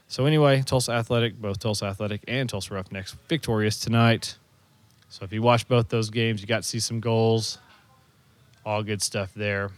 So 0.08 0.26
anyway, 0.26 0.62
Tulsa 0.62 0.92
Athletic, 0.92 1.40
both 1.40 1.58
Tulsa 1.58 1.86
Athletic 1.86 2.20
and 2.28 2.48
Tulsa 2.48 2.74
Roughnecks, 2.74 3.16
victorious 3.28 3.78
tonight. 3.78 4.36
So 5.08 5.24
if 5.24 5.32
you 5.32 5.40
watch 5.40 5.66
both 5.68 5.88
those 5.88 6.10
games, 6.10 6.42
you 6.42 6.46
got 6.46 6.64
to 6.64 6.68
see 6.68 6.80
some 6.80 7.00
goals. 7.00 7.58
All 8.66 8.82
good 8.82 9.00
stuff 9.00 9.32
there. 9.34 9.70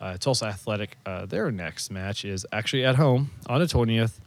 Uh, 0.00 0.16
Tulsa 0.16 0.46
Athletic, 0.46 0.96
uh, 1.04 1.26
their 1.26 1.50
next 1.50 1.90
match 1.90 2.24
is 2.24 2.46
actually 2.52 2.84
at 2.84 2.96
home 2.96 3.30
on 3.48 3.60
the 3.60 3.66
20th 3.66 4.20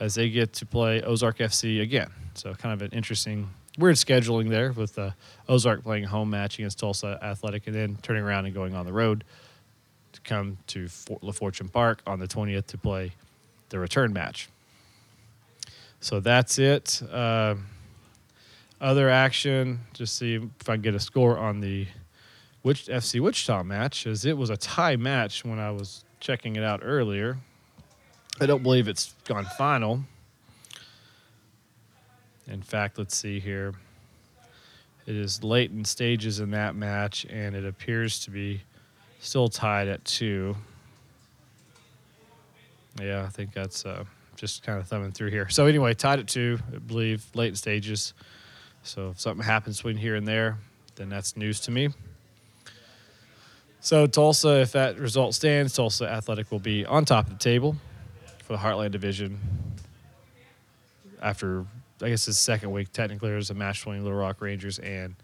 as 0.00 0.14
they 0.14 0.28
get 0.28 0.52
to 0.54 0.66
play 0.66 1.02
Ozark 1.02 1.38
FC 1.38 1.80
again. 1.80 2.10
So, 2.34 2.54
kind 2.54 2.72
of 2.74 2.82
an 2.82 2.96
interesting, 2.96 3.48
weird 3.78 3.96
scheduling 3.96 4.48
there 4.48 4.72
with 4.72 4.98
uh, 4.98 5.10
Ozark 5.48 5.82
playing 5.82 6.04
a 6.04 6.08
home 6.08 6.30
match 6.30 6.58
against 6.58 6.78
Tulsa 6.78 7.18
Athletic 7.22 7.66
and 7.66 7.74
then 7.74 7.98
turning 8.02 8.22
around 8.22 8.46
and 8.46 8.54
going 8.54 8.74
on 8.74 8.86
the 8.86 8.92
road 8.92 9.24
to 10.12 10.20
come 10.20 10.58
to 10.68 10.88
Fort 10.88 11.22
La 11.22 11.32
Fortune 11.32 11.68
Park 11.68 12.02
on 12.06 12.20
the 12.20 12.28
20th 12.28 12.66
to 12.66 12.78
play 12.78 13.12
the 13.70 13.78
return 13.78 14.12
match. 14.12 14.48
So, 16.00 16.20
that's 16.20 16.58
it. 16.58 17.02
Uh, 17.10 17.56
other 18.80 19.08
action, 19.08 19.80
just 19.94 20.16
see 20.16 20.34
if 20.34 20.68
I 20.68 20.74
can 20.74 20.82
get 20.82 20.94
a 20.94 21.00
score 21.00 21.36
on 21.36 21.60
the 21.60 21.86
which 22.62 22.86
FC 22.86 23.20
Wichita 23.20 23.62
match, 23.62 24.06
as 24.06 24.24
it 24.24 24.36
was 24.36 24.50
a 24.50 24.56
tie 24.56 24.96
match 24.96 25.44
when 25.44 25.58
I 25.58 25.70
was 25.70 26.04
checking 26.20 26.56
it 26.56 26.64
out 26.64 26.80
earlier. 26.82 27.38
I 28.40 28.46
don't 28.46 28.62
believe 28.62 28.88
it's 28.88 29.14
gone 29.24 29.46
final. 29.56 30.04
In 32.46 32.62
fact, 32.62 32.98
let's 32.98 33.16
see 33.16 33.40
here. 33.40 33.74
It 35.06 35.16
is 35.16 35.42
late 35.42 35.70
in 35.70 35.84
stages 35.84 36.40
in 36.40 36.50
that 36.52 36.74
match, 36.74 37.26
and 37.30 37.56
it 37.56 37.64
appears 37.64 38.20
to 38.20 38.30
be 38.30 38.62
still 39.20 39.48
tied 39.48 39.88
at 39.88 40.04
two. 40.04 40.56
Yeah, 43.00 43.24
I 43.24 43.28
think 43.28 43.52
that's 43.52 43.86
uh, 43.86 44.04
just 44.36 44.62
kind 44.62 44.78
of 44.78 44.86
thumbing 44.86 45.12
through 45.12 45.30
here. 45.30 45.48
So 45.48 45.66
anyway, 45.66 45.94
tied 45.94 46.18
at 46.18 46.28
two, 46.28 46.58
I 46.74 46.78
believe, 46.78 47.24
late 47.34 47.48
in 47.48 47.56
stages. 47.56 48.14
So 48.82 49.10
if 49.10 49.20
something 49.20 49.44
happens 49.44 49.78
between 49.78 49.96
here 49.96 50.14
and 50.14 50.26
there, 50.26 50.58
then 50.96 51.08
that's 51.08 51.36
news 51.36 51.60
to 51.60 51.70
me. 51.70 51.88
So 53.80 54.06
Tulsa, 54.06 54.60
if 54.60 54.72
that 54.72 54.98
result 54.98 55.34
stands, 55.34 55.72
Tulsa 55.72 56.08
Athletic 56.08 56.50
will 56.50 56.58
be 56.58 56.84
on 56.84 57.04
top 57.04 57.26
of 57.26 57.32
the 57.32 57.38
table 57.38 57.76
for 58.44 58.54
the 58.54 58.58
Heartland 58.58 58.90
Division. 58.90 59.38
After 61.22 61.64
I 62.02 62.10
guess 62.10 62.26
the 62.26 62.32
second 62.32 62.70
week, 62.70 62.92
technically 62.92 63.28
there 63.28 63.36
was 63.36 63.50
a 63.50 63.54
match 63.54 63.80
between 63.80 64.04
Little 64.04 64.18
Rock 64.18 64.40
Rangers 64.40 64.78
and 64.78 65.14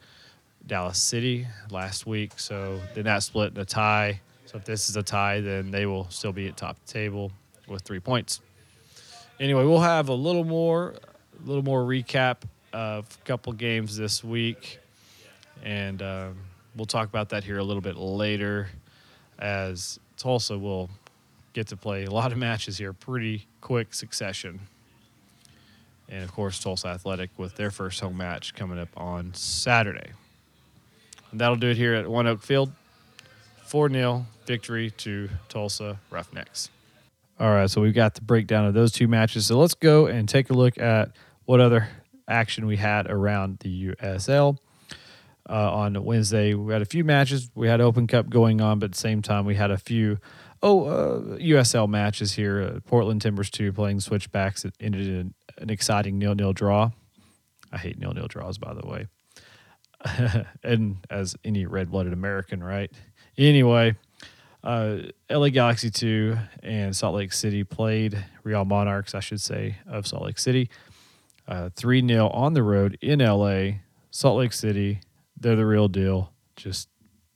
Dallas 0.66 1.00
City 1.00 1.46
last 1.70 2.06
week. 2.06 2.32
So 2.36 2.80
then 2.94 3.04
that 3.04 3.22
split 3.22 3.52
in 3.54 3.60
a 3.60 3.64
tie. 3.64 4.20
So 4.46 4.58
if 4.58 4.64
this 4.64 4.88
is 4.88 4.96
a 4.96 5.02
tie, 5.02 5.40
then 5.40 5.70
they 5.70 5.86
will 5.86 6.08
still 6.10 6.32
be 6.32 6.48
at 6.48 6.56
top 6.56 6.76
of 6.76 6.86
the 6.86 6.92
table 6.92 7.32
with 7.68 7.82
three 7.82 8.00
points. 8.00 8.40
Anyway, 9.40 9.64
we'll 9.64 9.80
have 9.80 10.08
a 10.08 10.14
little 10.14 10.44
more, 10.44 10.94
a 11.42 11.46
little 11.46 11.64
more 11.64 11.82
recap 11.82 12.38
of 12.72 13.06
a 13.20 13.26
couple 13.26 13.52
games 13.52 13.96
this 13.96 14.22
week, 14.22 14.78
and 15.64 16.02
um, 16.02 16.36
we'll 16.76 16.86
talk 16.86 17.08
about 17.08 17.30
that 17.30 17.44
here 17.44 17.58
a 17.58 17.64
little 17.64 17.82
bit 17.82 17.96
later, 17.96 18.68
as 19.38 19.98
Tulsa 20.16 20.58
will 20.58 20.90
get 21.52 21.68
to 21.68 21.76
play 21.76 22.04
a 22.04 22.10
lot 22.10 22.32
of 22.32 22.38
matches 22.38 22.78
here, 22.78 22.92
pretty 22.92 23.46
quick 23.60 23.94
succession. 23.94 24.60
And 26.08 26.22
of 26.22 26.32
course, 26.32 26.58
Tulsa 26.58 26.88
Athletic 26.88 27.30
with 27.38 27.56
their 27.56 27.70
first 27.70 28.00
home 28.00 28.16
match 28.16 28.54
coming 28.54 28.78
up 28.78 28.88
on 28.96 29.32
Saturday. 29.34 30.10
And 31.30 31.40
that'll 31.40 31.56
do 31.56 31.68
it 31.68 31.76
here 31.76 31.94
at 31.94 32.04
ONEOK 32.06 32.42
Field. 32.42 32.72
4 33.64 33.88
0 33.90 34.26
victory 34.46 34.90
to 34.90 35.28
Tulsa 35.48 35.98
Roughnecks. 36.10 36.70
All 37.40 37.50
right, 37.50 37.68
so 37.68 37.80
we've 37.80 37.94
got 37.94 38.14
the 38.14 38.20
breakdown 38.20 38.66
of 38.66 38.74
those 38.74 38.92
two 38.92 39.08
matches. 39.08 39.46
So 39.46 39.58
let's 39.58 39.74
go 39.74 40.06
and 40.06 40.28
take 40.28 40.50
a 40.50 40.52
look 40.52 40.78
at 40.78 41.10
what 41.46 41.60
other 41.60 41.88
action 42.28 42.66
we 42.66 42.76
had 42.76 43.10
around 43.10 43.58
the 43.60 43.88
USL. 43.88 44.58
Uh, 45.48 45.72
on 45.74 46.04
Wednesday, 46.04 46.54
we 46.54 46.72
had 46.72 46.80
a 46.80 46.86
few 46.86 47.04
matches. 47.04 47.50
We 47.54 47.68
had 47.68 47.80
Open 47.80 48.06
Cup 48.06 48.30
going 48.30 48.60
on, 48.60 48.78
but 48.78 48.86
at 48.86 48.92
the 48.92 48.98
same 48.98 49.20
time, 49.20 49.44
we 49.44 49.54
had 49.54 49.70
a 49.70 49.76
few 49.76 50.18
oh 50.62 50.84
uh, 50.84 51.20
USL 51.38 51.88
matches 51.88 52.32
here. 52.32 52.62
Uh, 52.62 52.80
Portland 52.80 53.20
Timbers 53.20 53.50
2 53.50 53.72
playing 53.72 54.00
Switchbacks. 54.00 54.64
It 54.64 54.74
ended 54.80 55.06
in 55.06 55.34
an 55.58 55.70
exciting 55.70 56.18
nil 56.18 56.34
nil 56.34 56.52
draw. 56.52 56.92
I 57.70 57.76
hate 57.76 57.98
nil 57.98 58.12
nil 58.12 58.26
draws, 58.26 58.56
by 58.56 58.72
the 58.72 58.86
way. 58.86 59.06
and 60.62 60.96
as 61.10 61.36
any 61.44 61.66
red 61.66 61.90
blooded 61.90 62.12
American, 62.12 62.62
right? 62.62 62.90
Anyway, 63.36 63.96
uh, 64.62 64.98
LA 65.30 65.48
Galaxy 65.50 65.90
2 65.90 66.36
and 66.62 66.96
Salt 66.96 67.16
Lake 67.16 67.32
City 67.32 67.64
played 67.64 68.24
Real 68.44 68.64
Monarchs, 68.64 69.14
I 69.14 69.20
should 69.20 69.40
say, 69.40 69.76
of 69.86 70.06
Salt 70.06 70.22
Lake 70.22 70.38
City. 70.38 70.70
Uh, 71.46 71.68
3 71.76 72.02
uh, 72.02 72.06
0 72.06 72.28
on 72.28 72.54
the 72.54 72.62
road 72.62 72.96
in 73.02 73.18
LA. 73.18 73.80
Salt 74.10 74.38
Lake 74.38 74.52
City, 74.52 75.00
they're 75.38 75.56
the 75.56 75.66
real 75.66 75.88
deal. 75.88 76.32
Just 76.56 76.88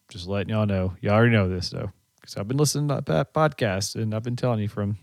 just 0.09 0.27
letting 0.27 0.51
y'all 0.51 0.67
know. 0.67 0.95
Y'all 1.01 1.13
already 1.13 1.33
know 1.33 1.49
this, 1.49 1.71
though, 1.71 1.93
because 2.21 2.37
I've 2.37 2.49
been 2.49 2.57
listening 2.57 2.89
to 2.89 3.03
that 3.07 3.35
podcast 3.35 3.95
and 3.95 4.15
I've 4.15 4.23
been 4.23 4.37
telling 4.37 4.61
you 4.61 4.69
from 4.69 4.97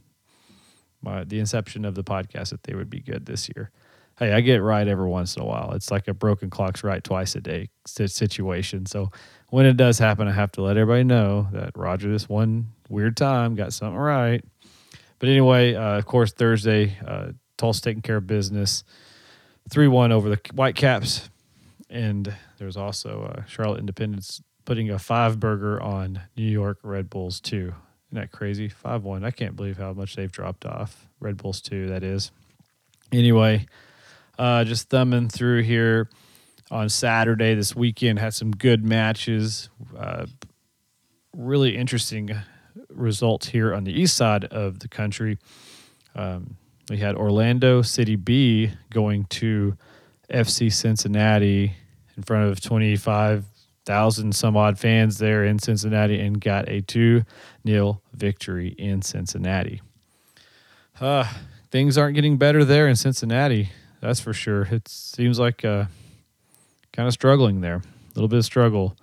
my, 1.02 1.24
the 1.24 1.40
inception 1.40 1.86
of 1.86 1.96
the 1.96 2.04
podcast 2.04 2.50
that 2.50 2.64
they 2.64 2.74
would 2.74 2.90
be 2.90 3.00
good 3.00 3.26
this 3.26 3.50
year. 3.56 3.72
Hey, 4.18 4.32
I 4.32 4.42
get 4.42 4.64
right 4.64 4.88
every 4.88 5.08
once 5.08 5.36
in 5.36 5.44
a 5.44 5.46
while. 5.46 5.74
It's 5.74 5.92
like 5.92 6.08
a 6.08 6.14
broken 6.14 6.50
clock's 6.50 6.84
right 6.84 7.04
twice 7.04 7.36
a 7.36 7.42
day 7.42 7.70
situation. 7.86 8.86
So 8.86 9.12
when 9.50 9.66
it 9.66 9.78
does 9.78 10.00
happen, 10.00 10.28
I 10.28 10.32
have 10.32 10.54
to 10.54 10.62
let 10.62 10.78
everybody 10.78 11.04
know 11.04 11.50
that 11.52 11.72
Roger, 11.76 12.10
this 12.10 12.30
one 12.30 12.70
weird 12.90 13.18
time, 13.18 13.56
got 13.56 13.74
something 13.74 13.98
right. 13.98 14.44
But 15.20 15.30
anyway, 15.30 15.76
uh, 15.76 15.98
of 15.98 16.06
course, 16.06 16.32
Thursday, 16.32 16.98
uh, 17.06 17.34
Tulsa 17.58 17.82
taking 17.82 18.02
care 18.02 18.18
of 18.18 18.28
business, 18.28 18.84
three 19.70 19.88
one 19.88 20.12
over 20.12 20.30
the 20.30 20.40
Whitecaps, 20.54 21.30
and 21.90 22.34
there's 22.58 22.78
also 22.78 23.34
uh, 23.34 23.46
Charlotte 23.46 23.80
Independence 23.80 24.42
putting 24.66 24.90
a 24.90 25.00
five 25.00 25.40
burger 25.40 25.82
on 25.82 26.22
New 26.36 26.50
York 26.50 26.80
Red 26.84 27.10
Bulls 27.10 27.40
two. 27.40 27.74
Isn't 28.10 28.22
that 28.22 28.32
crazy? 28.32 28.70
Five 28.70 29.04
one. 29.04 29.24
I 29.24 29.32
can't 29.32 29.56
believe 29.56 29.78
how 29.78 29.94
much 29.94 30.16
they've 30.16 30.32
dropped 30.32 30.66
off. 30.66 31.08
Red 31.20 31.38
Bulls 31.38 31.62
two. 31.62 31.88
That 31.88 32.04
is. 32.04 32.32
Anyway, 33.12 33.66
uh, 34.38 34.64
just 34.64 34.90
thumbing 34.90 35.30
through 35.30 35.64
here 35.64 36.10
on 36.72 36.90
Saturday 36.90 37.54
this 37.54 37.76
weekend. 37.76 38.20
Had 38.20 38.34
some 38.34 38.52
good 38.52 38.84
matches. 38.84 39.70
Uh, 39.98 40.26
really 41.36 41.76
interesting 41.76 42.36
results 42.90 43.48
here 43.48 43.74
on 43.74 43.84
the 43.84 43.92
east 43.92 44.16
side 44.16 44.46
of 44.46 44.80
the 44.80 44.88
country. 44.88 45.38
Um, 46.16 46.58
we 46.90 46.98
had 46.98 47.16
Orlando 47.16 47.82
City 47.82 48.16
B 48.16 48.72
going 48.92 49.26
to 49.26 49.76
FC 50.30 50.72
Cincinnati 50.72 51.74
in 52.18 52.24
front 52.24 52.50
of 52.50 52.62
25,000 52.62 54.36
some 54.36 54.58
odd 54.58 54.80
fans 54.80 55.18
there 55.18 55.46
in 55.46 55.60
Cincinnati 55.60 56.20
and 56.20 56.40
got 56.40 56.70
a 56.70 56.82
2 56.82 57.24
0 57.68 58.02
victory 58.14 58.70
in 58.78 59.02
Cincinnati. 59.02 59.82
Uh, 61.00 61.30
things 61.72 61.98
aren't 61.98 62.16
getting 62.16 62.38
better 62.38 62.64
there 62.64 62.88
in 62.88 62.96
Cincinnati, 62.96 63.70
that's 64.02 64.20
for 64.20 64.34
sure. 64.34 64.64
It 64.64 64.88
seems 64.88 65.40
like 65.40 65.66
uh, 65.66 65.86
kind 66.94 67.08
of 67.08 67.14
struggling 67.14 67.62
there. 67.62 67.76
A 67.76 68.14
little 68.16 68.30
bit 68.30 68.40
of 68.40 68.46
struggle 68.46 68.96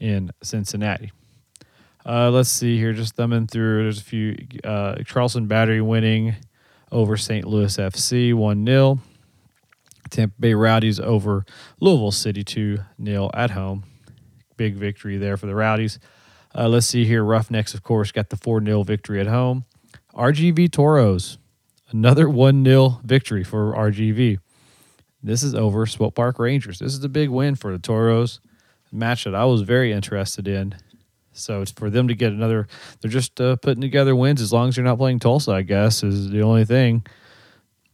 in 0.00 0.30
Cincinnati. 0.42 1.12
Uh, 2.04 2.30
let's 2.30 2.48
see 2.48 2.78
here, 2.78 2.92
just 2.92 3.14
thumbing 3.14 3.46
through. 3.46 3.82
There's 3.82 4.00
a 4.00 4.04
few. 4.04 4.36
Uh, 4.62 4.96
Charleston 5.04 5.46
Battery 5.46 5.80
winning 5.80 6.36
over 6.92 7.16
St. 7.16 7.44
Louis 7.46 7.76
FC 7.76 8.32
1 8.32 8.64
0. 8.64 8.98
Tampa 10.10 10.34
Bay 10.38 10.54
Rowdies 10.54 11.00
over 11.00 11.44
Louisville 11.80 12.12
City 12.12 12.42
2 12.42 12.78
0 13.02 13.30
at 13.34 13.50
home. 13.50 13.84
Big 14.56 14.74
victory 14.74 15.16
there 15.16 15.36
for 15.36 15.46
the 15.46 15.54
Rowdies. 15.54 15.98
Uh, 16.54 16.68
let's 16.68 16.86
see 16.86 17.04
here. 17.04 17.22
Roughnecks, 17.22 17.74
of 17.74 17.82
course, 17.82 18.12
got 18.12 18.30
the 18.30 18.36
4 18.36 18.64
0 18.64 18.82
victory 18.82 19.20
at 19.20 19.26
home. 19.26 19.64
RGV 20.14 20.72
Toros, 20.72 21.38
another 21.90 22.28
1 22.28 22.64
0 22.64 23.00
victory 23.04 23.44
for 23.44 23.72
RGV. 23.74 24.38
This 25.22 25.42
is 25.42 25.54
over 25.54 25.86
Swope 25.86 26.14
Park 26.14 26.38
Rangers. 26.38 26.78
This 26.78 26.94
is 26.94 27.02
a 27.04 27.08
big 27.08 27.28
win 27.28 27.56
for 27.56 27.72
the 27.72 27.78
Toros, 27.78 28.40
match 28.92 29.24
that 29.24 29.34
I 29.34 29.44
was 29.44 29.62
very 29.62 29.92
interested 29.92 30.48
in. 30.48 30.76
So 31.32 31.60
it's 31.60 31.70
for 31.70 31.90
them 31.90 32.08
to 32.08 32.14
get 32.14 32.32
another. 32.32 32.66
They're 33.00 33.10
just 33.10 33.40
uh, 33.40 33.56
putting 33.56 33.82
together 33.82 34.16
wins 34.16 34.40
as 34.40 34.52
long 34.52 34.68
as 34.68 34.76
you're 34.76 34.84
not 34.84 34.98
playing 34.98 35.18
Tulsa. 35.18 35.52
I 35.52 35.62
guess 35.62 36.02
is 36.02 36.30
the 36.30 36.42
only 36.42 36.64
thing. 36.64 37.04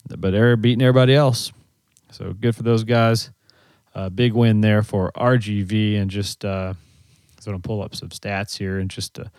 But 0.08 0.30
they're 0.30 0.56
beating 0.56 0.82
everybody 0.82 1.14
else. 1.14 1.52
So 2.12 2.32
good 2.32 2.54
for 2.54 2.62
those 2.62 2.84
guys. 2.84 3.30
Uh, 3.94 4.08
big 4.08 4.32
win 4.34 4.60
there 4.60 4.82
for 4.82 5.12
RGV, 5.12 6.00
and 6.00 6.10
just 6.10 6.44
uh, 6.44 6.74
so 7.40 7.50
I'm 7.50 7.54
gonna 7.54 7.62
pull 7.62 7.82
up 7.82 7.94
some 7.94 8.10
stats 8.10 8.56
here 8.56 8.78
and 8.78 8.90
just 8.90 9.14
to 9.14 9.30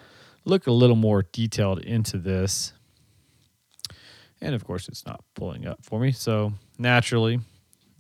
look 0.46 0.68
a 0.68 0.72
little 0.72 0.96
more 0.96 1.24
detailed 1.32 1.80
into 1.80 2.18
this. 2.18 2.74
And 4.42 4.54
of 4.54 4.66
course, 4.66 4.90
it's 4.90 5.06
not 5.06 5.24
pulling 5.36 5.66
up 5.66 5.80
for 5.84 6.00
me. 6.00 6.12
So 6.12 6.54
naturally, 6.78 7.40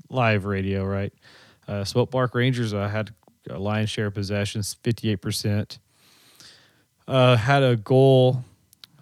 live 0.09 0.45
radio, 0.45 0.83
right? 0.83 1.13
Uh, 1.67 1.83
Swope 1.83 2.11
Park 2.11 2.35
Rangers 2.35 2.73
uh, 2.73 2.89
had 2.89 3.11
a 3.49 3.57
lion's 3.57 3.89
share 3.89 4.07
of 4.07 4.13
possessions, 4.13 4.75
58%. 4.83 5.77
Uh, 7.07 7.37
had 7.37 7.63
a 7.63 7.75
goal 7.75 8.43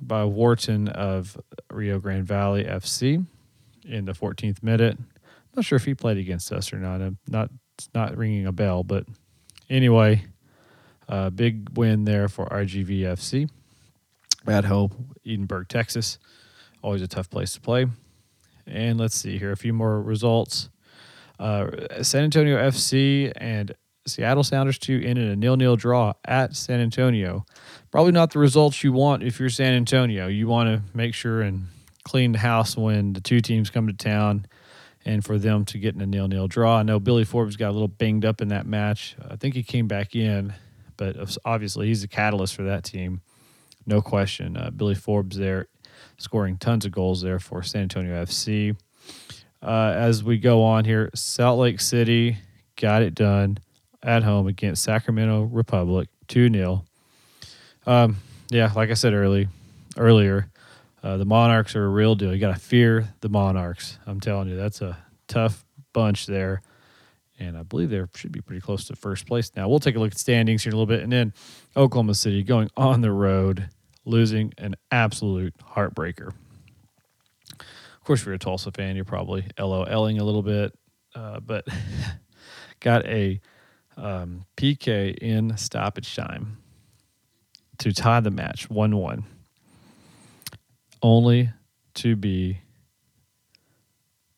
by 0.01 0.24
Wharton 0.24 0.88
of 0.88 1.40
Rio 1.72 2.00
Grande 2.00 2.25
Valley 2.25 2.63
FC 2.63 3.25
in 3.86 4.06
the 4.06 4.13
14th 4.13 4.62
minute. 4.62 4.98
Not 5.55 5.65
sure 5.65 5.75
if 5.75 5.86
he 5.86 5.93
played 5.93 6.17
against 6.17 6.51
us 6.51 6.72
or 6.72 6.77
not. 6.77 7.01
I'm 7.01 7.17
not 7.27 7.50
not 7.93 8.15
ringing 8.17 8.46
a 8.46 8.51
bell, 8.51 8.84
but 8.84 9.05
anyway, 9.70 10.25
uh, 11.10 11.29
big 11.29 11.77
win 11.77 12.05
there 12.05 12.27
for 12.27 12.46
RGVFC 12.46 13.50
at 14.48 14.65
home, 14.65 15.13
Edinburg, 15.25 15.67
Texas. 15.67 16.20
Always 16.81 17.01
a 17.01 17.08
tough 17.08 17.29
place 17.29 17.53
to 17.53 17.62
play. 17.62 17.88
And 18.65 19.00
let's 19.00 19.15
see 19.15 19.38
here 19.38 19.51
a 19.51 19.58
few 19.58 19.74
more 19.74 20.01
results. 20.01 20.70
Uh, 21.39 21.67
San 22.01 22.24
Antonio 22.24 22.58
FC 22.58 23.31
and 23.36 23.74
Seattle 24.08 24.43
Sounders 24.43 24.79
2 24.79 25.01
ended 25.03 25.29
a 25.29 25.36
nil-nil 25.36 25.75
draw 25.75 26.13
at 26.25 26.55
San 26.55 26.79
Antonio. 26.79 27.46
Probably 27.91 28.12
not 28.12 28.31
the 28.31 28.39
results 28.39 28.84
you 28.84 28.93
want 28.93 29.24
if 29.24 29.39
you're 29.39 29.50
San 29.50 29.74
Antonio. 29.74 30.27
You 30.27 30.48
want 30.48 30.70
to 30.70 30.98
make 30.98 31.13
sure 31.13 31.41
and 31.41 31.67
clean 32.03 32.31
the 32.31 32.39
house 32.39 32.75
when 32.75 33.13
the 33.13 33.22
two 33.22 33.41
teams 33.41 33.70
come 33.70 33.88
to 33.88 33.93
town 33.93 34.46
and 35.05 35.25
for 35.25 35.38
them 35.38 35.65
to 35.65 35.77
get 35.77 35.96
in 35.96 36.01
a 36.01 36.05
nil-nil 36.05 36.48
draw. 36.48 36.77
I 36.77 36.84
know 36.84 37.00
Billy 37.00 37.24
Forbes 37.24 37.55
got 37.55 37.70
a 37.70 37.74
little 37.74 37.88
banged 37.88 38.25
up 38.25 38.41
in 38.41 38.50
that 38.50 38.65
match. 38.65 39.15
I 39.29 39.36
think 39.36 39.55
he 39.55 39.63
came 39.63 39.88
back 39.88 40.15
in, 40.15 40.53
but 40.98 41.38
obviously 41.43 41.88
he's 41.88 42.03
a 42.03 42.08
catalyst 42.08 42.55
for 42.55 42.63
that 42.63 42.84
team. 42.84 43.22
No 43.86 44.01
question. 44.01 44.58
Uh, 44.58 44.70
Billy 44.70 44.96
Forbes 44.96 45.38
there 45.38 45.67
scoring 46.17 46.58
tons 46.58 46.86
of 46.86 46.91
goals 46.91 47.22
there 47.22 47.39
for 47.39 47.63
San 47.63 47.84
Antonio 47.84 48.24
FC 48.24 48.75
uh, 49.62 49.93
as 49.96 50.24
we 50.24 50.38
go 50.38 50.63
on 50.63 50.86
here. 50.86 51.10
Salt 51.15 51.60
Lake 51.60 51.79
City 51.81 52.38
got 52.75 53.01
it 53.01 53.15
done 53.15 53.58
at 54.03 54.24
home 54.24 54.48
against 54.48 54.84
Sacramento 54.84 55.43
Republic, 55.43 56.10
2 56.27 56.51
0. 56.51 56.86
Um, 57.86 58.17
yeah, 58.50 58.72
like 58.75 58.89
I 58.89 58.96
said 58.96 59.13
early, 59.13 59.48
earlier, 59.98 60.50
uh, 61.03 61.17
the 61.17 61.25
Monarchs 61.25 61.75
are 61.75 61.86
a 61.86 61.89
real 61.89 62.15
deal. 62.15 62.34
You 62.34 62.39
got 62.39 62.53
to 62.53 62.60
fear 62.60 63.13
the 63.22 63.29
Monarchs. 63.29 63.98
I'm 64.05 64.20
telling 64.20 64.50
you, 64.50 64.55
that's 64.55 64.81
a 64.81 64.98
tough 65.27 65.65
bunch 65.93 66.25
there. 66.25 66.62
And 67.39 67.58
I 67.58 67.63
believe 67.63 67.89
they 67.89 68.03
should 68.15 68.31
be 68.31 68.41
pretty 68.41 68.62
close 68.62 68.86
to 68.86 68.96
first 68.96 69.25
place 69.25 69.51
now. 69.55 69.67
We'll 69.67 69.79
take 69.79 69.96
a 69.96 70.00
look 70.00 70.12
at 70.12 70.17
standings 70.17 70.63
here 70.63 70.70
in 70.70 70.75
a 70.75 70.77
little 70.77 70.86
bit. 70.86 71.01
And 71.01 71.12
then 71.12 71.34
Oklahoma 71.75 72.13
City 72.13 72.43
going 72.43 72.70
on 72.77 73.01
the 73.01 73.12
road, 73.12 73.70
losing 74.05 74.53
an 74.60 74.75
absolute 74.91 75.55
heartbreaker. 75.75 76.34
Of 77.60 78.05
course, 78.05 78.22
if 78.22 78.25
you're 78.27 78.36
a 78.36 78.39
Tulsa 78.39 78.72
fan, 78.72 78.96
you're 78.96 79.05
probably 79.05 79.46
LOLing 79.58 80.20
a 80.20 80.24
little 80.24 80.43
bit, 80.43 80.77
uh, 81.15 81.39
but 81.39 81.65
got 82.79 83.05
a 83.05 83.39
um, 83.98 84.46
PK 84.58 85.17
in 85.17 85.58
stoppage 85.58 86.15
time 86.15 86.58
to 87.79 87.91
tie 87.91 88.20
the 88.20 88.31
match 88.31 88.70
1 88.70 88.96
1, 88.96 89.24
only 91.01 91.50
to 91.96 92.15
be 92.15 92.60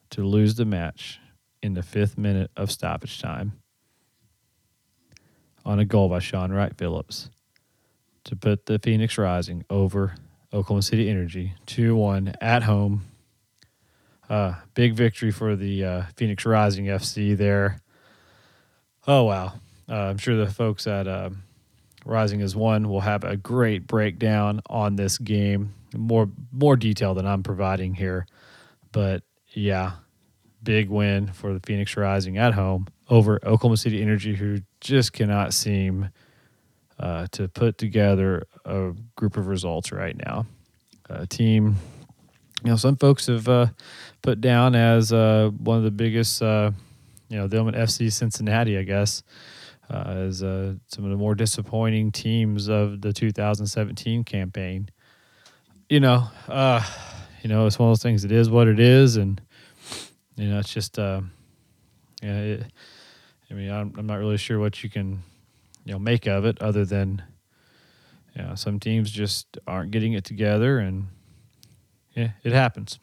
to 0.10 0.24
lose 0.24 0.55
the 0.55 0.65
match 0.65 1.20
in 1.62 1.74
the 1.74 1.84
fifth 1.84 2.17
minute 2.17 2.51
of 2.55 2.72
stoppage 2.72 3.22
time 3.22 3.53
on 5.65 5.79
a 5.79 5.86
goal 5.86 6.10
by 6.10 6.20
Shaun 6.20 6.51
Wright 6.51 6.75
Phillips 6.77 7.29
to 8.25 8.36
put 8.36 8.65
the 8.65 8.79
Phoenix 8.79 9.17
Rising 9.17 9.65
over 9.70 10.15
Oklahoma 10.53 10.82
City 10.82 11.10
Energy 11.10 11.53
2 11.65 11.96
1 11.96 12.36
at 12.41 12.63
home. 12.63 13.05
Uh, 14.29 14.55
big 14.74 14.93
victory 14.93 15.32
for 15.32 15.55
the 15.55 15.84
uh, 15.84 16.03
Phoenix 16.15 16.46
Rising 16.46 16.86
FC 16.86 17.36
there. 17.36 17.79
Oh, 19.08 19.24
wow. 19.24 19.53
Uh, 19.89 19.96
I'm 19.96 20.17
sure 20.17 20.36
the 20.36 20.51
folks 20.51 20.88
at 20.88 21.08
uh, 21.08 21.32
Rising 22.05 22.41
as 22.41 22.55
One 22.55 22.89
will 22.89 23.01
have 23.01 23.24
a 23.24 23.38
great 23.38 23.88
breakdown 23.88 24.62
on 24.67 24.95
this 24.95 25.17
game. 25.17 25.74
More, 25.95 26.29
more 26.51 26.75
detail 26.75 27.13
than 27.13 27.25
I'm 27.25 27.43
providing 27.43 27.93
here. 27.93 28.25
But 28.91 29.24
yeah, 29.50 29.93
big 30.63 30.89
win 30.89 31.27
for 31.27 31.53
the 31.53 31.60
Phoenix 31.60 31.95
Rising 31.95 32.38
at 32.38 32.53
home 32.53 32.88
over 33.10 33.36
Oklahoma 33.45 33.77
City 33.77 34.01
Energy, 34.01 34.36
who 34.36 34.60
just 34.81 35.13
cannot 35.13 35.53
seem 35.53 36.10
uh, 37.00 37.27
to 37.31 37.48
put 37.48 37.77
together 37.77 38.43
a 38.65 38.93
group 39.15 39.38
of 39.38 39.48
results 39.48 39.91
right 39.91 40.15
now. 40.25 40.45
A 41.10 41.27
team, 41.27 41.75
you 42.63 42.72
know, 42.72 42.75
some 42.75 42.95
folks 42.95 43.27
have 43.27 43.48
uh, 43.48 43.67
put 44.22 44.41
down 44.41 44.75
as 44.75 45.12
uh, 45.12 45.51
one 45.57 45.77
of 45.77 45.83
the 45.83 45.91
biggest, 45.91 46.41
uh, 46.41 46.72
you 47.29 47.38
know, 47.38 47.48
them 47.48 47.67
at 47.67 47.74
FC 47.74 48.12
Cincinnati, 48.12 48.77
I 48.77 48.83
guess, 48.83 49.22
as 49.90 50.44
uh, 50.44 50.75
some 50.88 51.04
of 51.04 51.12
the 51.12 51.18
more 51.18 51.36
disappointing 51.36 52.12
teams 52.12 52.68
of 52.68 53.02
the 53.02 53.13
2017 53.13 54.24
campaign. 54.24 54.90
You 55.90 56.00
know, 56.00 56.28
you 57.42 57.50
know, 57.50 57.66
it's 57.68 57.78
one 57.78 57.90
of 57.90 57.92
those 57.92 58.04
things. 58.04 58.24
It 58.24 58.32
is 58.32 58.50
what 58.50 58.68
it 58.68 58.80
is, 58.80 59.18
and 59.18 59.42
you 60.36 60.50
know, 60.50 60.60
it's 60.60 60.74
just, 60.74 60.98
uh, 60.98 61.22
yeah. 62.22 62.38
It, 62.40 62.63
I 63.52 63.54
mean, 63.54 63.70
I'm, 63.70 63.94
I'm 63.98 64.08
not 64.08 64.18
really 64.18 64.38
sure 64.38 64.58
what 64.58 64.84
you 64.84 64.90
can, 64.90 65.22
you 65.86 65.92
know, 65.92 66.00
make 66.00 66.25
of 66.25 66.44
it 66.44 66.60
other 66.60 66.86
than, 66.86 67.22
you 68.36 68.42
know, 68.42 68.56
some 68.56 68.80
teams 68.80 69.12
just 69.12 69.60
aren't 69.68 69.92
getting 69.92 70.13
it 70.13 70.24
together, 70.24 70.80
and 70.80 71.08
yeah, 72.16 72.32
it 72.44 72.54
happens. 72.54 73.00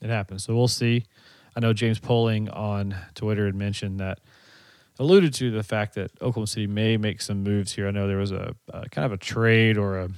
It 0.00 0.08
happens. 0.08 0.44
So 0.44 0.54
we'll 0.54 0.68
see. 0.68 1.04
I 1.54 1.60
know 1.60 1.72
James 1.72 1.98
Polling 1.98 2.48
on 2.48 2.94
Twitter 3.14 3.44
had 3.44 3.54
mentioned 3.54 4.00
that 4.00 4.20
alluded 5.00 5.32
to 5.32 5.50
the 5.50 5.62
fact 5.62 5.94
that 5.94 6.10
Oklahoma 6.20 6.46
City 6.46 6.66
may 6.66 6.96
make 6.98 7.22
some 7.22 7.42
moves 7.42 7.72
here. 7.72 7.88
I 7.88 7.90
know 7.90 8.06
there 8.06 8.18
was 8.18 8.32
a, 8.32 8.54
a 8.68 8.88
kind 8.90 9.06
of 9.06 9.12
a 9.12 9.16
trade 9.16 9.76
or 9.78 9.98
a 9.98 10.08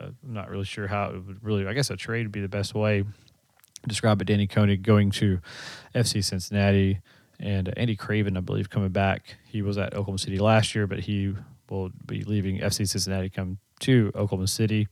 uh, 0.00 0.06
I'm 0.06 0.32
not 0.32 0.48
really 0.48 0.64
sure 0.64 0.86
how 0.86 1.10
it 1.10 1.24
would 1.24 1.44
really. 1.44 1.66
I 1.66 1.74
guess 1.74 1.90
a 1.90 1.96
trade 1.96 2.26
would 2.26 2.32
be 2.32 2.40
the 2.40 2.48
best 2.48 2.74
way 2.74 3.02
to 3.02 3.88
describe 3.88 4.20
it. 4.22 4.28
Danni 4.28 4.50
König 4.50 4.82
going 4.82 5.10
to 5.12 5.40
FC 5.94 6.24
Cincinnati 6.24 7.00
and 7.38 7.76
Andy 7.78 7.94
Craven, 7.94 8.36
I 8.36 8.40
believe, 8.40 8.70
coming 8.70 8.88
back. 8.88 9.36
He 9.46 9.60
was 9.60 9.76
at 9.76 9.92
Oklahoma 9.92 10.18
City 10.18 10.38
last 10.38 10.74
year, 10.74 10.86
but 10.86 11.00
he 11.00 11.34
will 11.68 11.90
be 12.06 12.22
leaving 12.24 12.60
FC 12.60 12.88
Cincinnati 12.88 13.28
come 13.28 13.58
to 13.80 14.10
Oklahoma 14.14 14.46
City. 14.46 14.88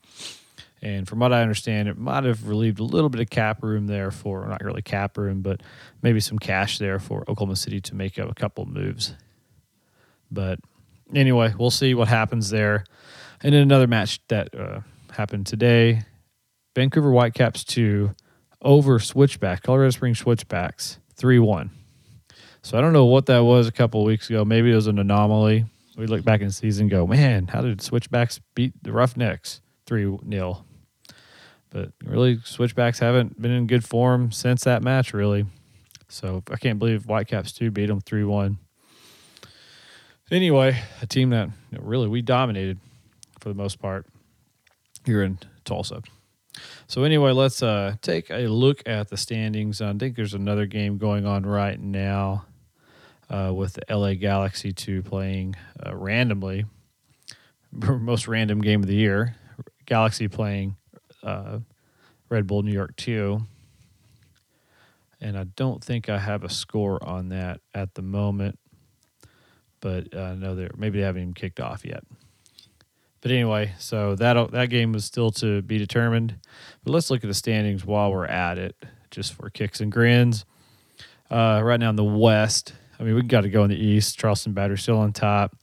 And 0.83 1.09
from 1.09 1.21
what 1.21 1.33
I 1.33 1.43
understand, 1.43 1.89
it 1.89 1.97
might 1.97 2.25
have 2.25 2.49
relieved 2.49 2.81
a 2.81 2.85
little 2.85 3.09
bit 3.09 3.21
of 3.21 3.31
cap 3.31 3.63
room 3.63 3.87
there 3.87 4.11
for 4.11 4.47
not 4.47 4.65
really 4.65 4.83
cap 4.83 5.17
room, 5.17 5.41
but 5.41 5.63
maybe 6.03 6.19
some 6.19 6.41
cash 6.41 6.79
there 6.79 6.99
for 6.99 7.21
Oklahoma 7.29 7.55
City 7.55 7.81
to 7.83 7.95
make 7.95 8.19
a 8.19 8.35
couple 8.35 8.67
moves. 8.67 9.15
But 10.31 10.59
anyway, 11.15 11.55
we'll 11.57 11.71
see 11.71 11.95
what 11.95 12.09
happens 12.09 12.51
there. 12.51 12.85
And 13.43 13.55
then 13.55 13.63
another 13.63 13.87
match 13.87 14.21
that 14.27 14.55
uh, 14.55 14.81
happened 15.13 15.47
today 15.47 16.05
Vancouver 16.75 17.13
Whitecaps 17.13 17.65
2 17.65 18.15
over 18.63 18.99
Switchback, 18.99 19.63
Colorado 19.63 19.91
Springs 19.91 20.19
Switchbacks 20.19 20.99
3 21.17 21.39
1. 21.39 21.71
So 22.63 22.79
I 22.79 22.81
don't 22.81 22.93
know 22.93 23.05
what 23.05 23.27
that 23.27 23.41
was 23.41 23.69
a 23.69 23.73
couple 23.73 24.05
weeks 24.05 24.31
ago. 24.31 24.45
Maybe 24.45 24.73
it 24.73 24.75
was 24.75 24.87
an 24.87 24.99
anomaly. 24.99 25.67
We 25.97 26.07
look 26.07 26.25
back 26.25 26.41
in 26.41 26.51
season 26.51 26.89
go, 26.89 27.07
man, 27.07 27.49
how 27.49 27.61
did 27.61 27.83
Switchbacks 27.83 28.41
beat 28.55 28.73
the 28.83 28.93
Roughnecks 28.93 29.61
3 29.87 30.17
0? 30.29 30.65
But 31.73 31.93
really, 32.05 32.39
Switchbacks 32.45 32.99
haven't 32.99 33.41
been 33.41 33.51
in 33.51 33.67
good 33.67 33.85
form 33.85 34.31
since 34.31 34.65
that 34.65 34.83
match, 34.83 35.15
really. 35.15 35.47
So 36.09 36.43
I 36.51 36.57
can't 36.57 36.79
believe 36.79 37.05
Whitecaps 37.05 37.53
2 37.53 37.71
beat 37.71 37.87
them 37.87 38.01
3 38.01 38.25
1. 38.25 38.59
Anyway, 40.31 40.79
a 41.01 41.07
team 41.07 41.31
that 41.31 41.49
really 41.79 42.09
we 42.09 42.21
dominated 42.23 42.79
for 43.41 43.49
the 43.49 43.55
most 43.55 43.79
part 43.81 44.07
here 45.05 45.23
in 45.23 45.39
Tulsa. 45.65 46.03
So 46.87 47.05
anyway, 47.05 47.33
let's 47.33 47.63
uh, 47.63 47.97
take 48.03 48.31
a 48.31 48.47
look 48.47 48.83
at 48.87 49.09
the 49.09 49.17
standings. 49.17 49.81
I 49.81 49.93
think 49.95 50.17
there's 50.17 50.35
another 50.35 50.67
game 50.67 50.99
going 50.99 51.27
on 51.27 51.45
right 51.45 51.81
now 51.81 52.45
uh, 53.31 53.53
with 53.55 53.75
the 53.75 53.95
LA 53.95 54.15
Galaxy 54.15 54.73
2 54.73 55.03
playing 55.03 55.57
uh, 55.85 55.97
randomly, 55.97 56.67
most 57.73 58.29
random 58.29 58.61
game 58.61 58.83
of 58.83 58.87
the 58.87 58.95
year. 58.95 59.37
Galaxy 59.87 60.29
playing 60.29 60.77
uh, 61.23 61.59
Red 62.29 62.47
Bull 62.47 62.63
New 62.63 62.73
York 62.73 62.97
2. 62.97 63.41
And 65.21 65.39
I 65.39 65.45
don't 65.45 65.83
think 65.83 66.09
I 66.09 66.19
have 66.19 66.43
a 66.43 66.49
score 66.49 67.03
on 67.07 67.29
that 67.29 67.61
at 67.75 67.95
the 67.95 68.03
moment, 68.03 68.59
but 69.81 70.17
I 70.17 70.35
know 70.35 70.57
that 70.57 70.77
maybe 70.77 70.99
they 70.99 71.05
haven't 71.05 71.23
even 71.23 71.35
kicked 71.35 71.61
off 71.61 71.85
yet. 71.85 72.03
But 73.21 73.31
anyway, 73.31 73.73
so 73.79 74.17
that 74.17 74.51
that 74.51 74.67
game 74.67 74.93
was 74.93 75.05
still 75.05 75.31
to 75.33 75.63
be 75.63 75.79
determined. 75.79 76.39
But 76.83 76.91
let's 76.91 77.09
look 77.09 77.23
at 77.23 77.29
the 77.29 77.35
standings 77.35 77.85
while 77.85 78.11
we're 78.11 78.27
at 78.27 78.59
it, 78.59 78.75
just 79.13 79.35
for 79.35 79.49
kicks 79.49 79.81
and 79.81 79.93
grins. 79.93 80.45
Uh, 81.31 81.61
right 81.63 81.79
now 81.79 81.91
in 81.91 81.97
the 81.97 82.03
West, 82.03 82.75
I 82.99 83.05
mean, 83.05 83.15
we 83.15 83.23
got 83.23 83.43
to 83.43 83.49
go 83.49 83.63
in 83.63 83.71
the 83.71 83.77
East. 83.77 84.19
Charleston 84.19 84.55
Battery 84.55 84.77
still 84.77 84.99
on 84.99 85.13
top. 85.13 85.57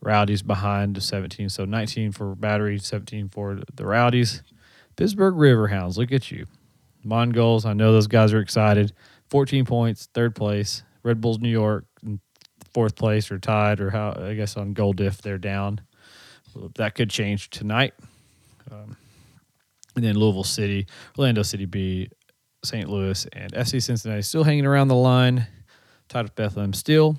Rowdies 0.00 0.42
behind 0.42 1.02
17, 1.02 1.48
so 1.48 1.64
19 1.64 2.12
for 2.12 2.36
Battery, 2.36 2.78
17 2.78 3.28
for 3.30 3.58
the 3.74 3.84
Rowdies. 3.84 4.42
Pittsburgh 4.96 5.34
Riverhounds, 5.34 5.96
look 5.96 6.12
at 6.12 6.30
you. 6.30 6.46
Mongols, 7.04 7.64
I 7.64 7.72
know 7.72 7.92
those 7.92 8.06
guys 8.06 8.32
are 8.32 8.40
excited. 8.40 8.92
14 9.28 9.64
points, 9.64 10.08
third 10.14 10.34
place. 10.34 10.82
Red 11.02 11.20
Bulls 11.20 11.38
New 11.38 11.50
York, 11.50 11.84
fourth 12.72 12.96
place 12.96 13.30
or 13.30 13.38
tied, 13.38 13.80
or 13.80 13.90
how 13.90 14.16
I 14.18 14.34
guess 14.34 14.56
on 14.56 14.72
goal 14.72 14.92
diff 14.92 15.22
they're 15.22 15.38
down 15.38 15.80
that 16.76 16.94
could 16.94 17.10
change 17.10 17.50
tonight. 17.50 17.94
Um, 18.70 18.96
and 19.94 20.04
then 20.04 20.16
Louisville 20.18 20.44
City, 20.44 20.86
Orlando 21.18 21.42
City 21.42 21.66
B, 21.66 22.10
St. 22.64 22.88
Louis, 22.88 23.26
and 23.32 23.52
FC 23.52 23.82
Cincinnati 23.82 24.22
still 24.22 24.44
hanging 24.44 24.66
around 24.66 24.88
the 24.88 24.94
line. 24.94 25.46
Tied 26.08 26.22
with 26.22 26.34
Bethlehem 26.36 26.72
Steel. 26.72 27.16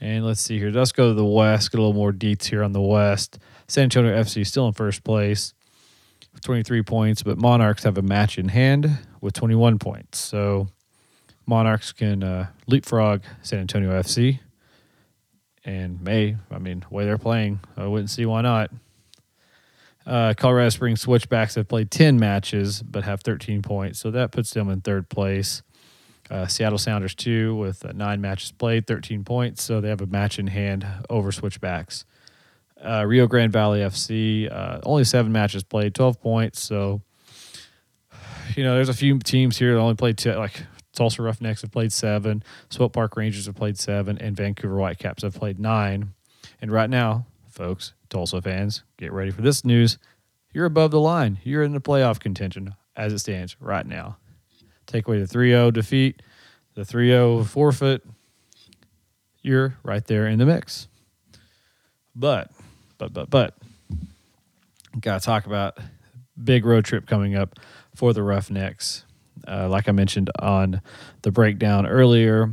And 0.00 0.26
let's 0.26 0.40
see 0.40 0.58
here. 0.58 0.70
Let's 0.70 0.90
go 0.90 1.08
to 1.08 1.14
the 1.14 1.24
West. 1.24 1.70
Get 1.70 1.78
a 1.78 1.82
little 1.82 1.94
more 1.94 2.12
deets 2.12 2.46
here 2.46 2.64
on 2.64 2.72
the 2.72 2.80
West. 2.80 3.38
San 3.68 3.84
Antonio 3.84 4.12
FC 4.20 4.44
still 4.44 4.66
in 4.66 4.72
first 4.72 5.04
place 5.04 5.54
with 6.32 6.42
23 6.42 6.82
points, 6.82 7.22
but 7.22 7.38
Monarchs 7.38 7.84
have 7.84 7.98
a 7.98 8.02
match 8.02 8.38
in 8.38 8.48
hand 8.48 8.98
with 9.20 9.34
21 9.34 9.78
points. 9.78 10.18
So 10.18 10.68
Monarchs 11.46 11.92
can 11.92 12.22
uh, 12.22 12.48
leapfrog 12.66 13.22
San 13.42 13.60
Antonio 13.60 13.90
FC 13.90 14.40
and 15.64 16.00
may. 16.02 16.36
I 16.50 16.58
mean, 16.58 16.84
the 16.88 16.94
way 16.94 17.04
they're 17.04 17.18
playing, 17.18 17.60
I 17.76 17.86
wouldn't 17.86 18.10
see 18.10 18.26
why 18.26 18.42
not. 18.42 18.70
Uh, 20.04 20.34
Colorado 20.36 20.68
Springs 20.70 21.00
Switchbacks 21.00 21.54
have 21.54 21.68
played 21.68 21.90
10 21.90 22.18
matches 22.18 22.82
but 22.82 23.04
have 23.04 23.20
13 23.20 23.62
points, 23.62 24.00
so 24.00 24.10
that 24.10 24.32
puts 24.32 24.50
them 24.52 24.68
in 24.68 24.80
third 24.80 25.08
place. 25.08 25.62
Uh, 26.30 26.46
Seattle 26.46 26.78
Sounders, 26.78 27.14
too, 27.14 27.54
with 27.54 27.84
uh, 27.84 27.92
nine 27.92 28.20
matches 28.20 28.52
played, 28.52 28.86
13 28.86 29.22
points, 29.24 29.62
so 29.62 29.80
they 29.80 29.88
have 29.88 30.00
a 30.00 30.06
match 30.06 30.38
in 30.38 30.46
hand 30.46 30.86
over 31.10 31.30
Switchbacks. 31.30 32.04
Uh, 32.84 33.04
Rio 33.06 33.26
Grande 33.26 33.52
Valley 33.52 33.80
FC, 33.80 34.50
uh, 34.52 34.80
only 34.84 35.04
seven 35.04 35.30
matches 35.30 35.62
played, 35.62 35.94
12 35.94 36.20
points, 36.20 36.60
so, 36.60 37.00
you 38.56 38.64
know, 38.64 38.74
there's 38.74 38.88
a 38.88 38.94
few 38.94 39.18
teams 39.20 39.56
here 39.56 39.74
that 39.74 39.80
only 39.80 39.94
played, 39.94 40.18
t- 40.18 40.34
like 40.34 40.64
Tulsa 40.92 41.22
Roughnecks 41.22 41.62
have 41.62 41.70
played 41.70 41.92
seven, 41.92 42.42
Swope 42.70 42.92
Park 42.92 43.16
Rangers 43.16 43.46
have 43.46 43.54
played 43.54 43.78
seven, 43.78 44.18
and 44.18 44.36
Vancouver 44.36 44.76
Whitecaps 44.76 45.22
have 45.22 45.34
played 45.34 45.58
nine. 45.60 46.12
And 46.60 46.70
right 46.72 46.90
now, 46.90 47.26
folks, 47.48 47.92
Tulsa 48.08 48.42
fans, 48.42 48.82
get 48.98 49.12
ready 49.12 49.30
for 49.30 49.42
this 49.42 49.64
news. 49.64 49.98
You're 50.52 50.66
above 50.66 50.90
the 50.90 51.00
line. 51.00 51.38
You're 51.44 51.62
in 51.62 51.72
the 51.72 51.80
playoff 51.80 52.20
contention 52.20 52.74
as 52.96 53.12
it 53.12 53.20
stands 53.20 53.56
right 53.60 53.86
now. 53.86 54.16
Take 54.86 55.06
away 55.06 55.18
the 55.18 55.26
3 55.26 55.50
0 55.50 55.70
defeat, 55.70 56.20
the 56.74 56.84
3 56.84 57.08
0 57.08 57.44
forfeit. 57.44 58.02
You're 59.40 59.78
right 59.82 60.04
there 60.06 60.26
in 60.26 60.38
the 60.38 60.46
mix. 60.46 60.88
But, 62.14 62.50
but, 63.08 63.30
but, 63.30 63.30
but, 63.30 65.00
got 65.00 65.20
to 65.20 65.24
talk 65.24 65.46
about 65.46 65.78
big 66.42 66.64
road 66.64 66.84
trip 66.84 67.06
coming 67.06 67.34
up 67.34 67.58
for 67.94 68.12
the 68.12 68.22
Roughnecks. 68.22 69.04
Uh, 69.46 69.68
like 69.68 69.88
I 69.88 69.92
mentioned 69.92 70.30
on 70.38 70.80
the 71.22 71.32
breakdown 71.32 71.86
earlier, 71.86 72.52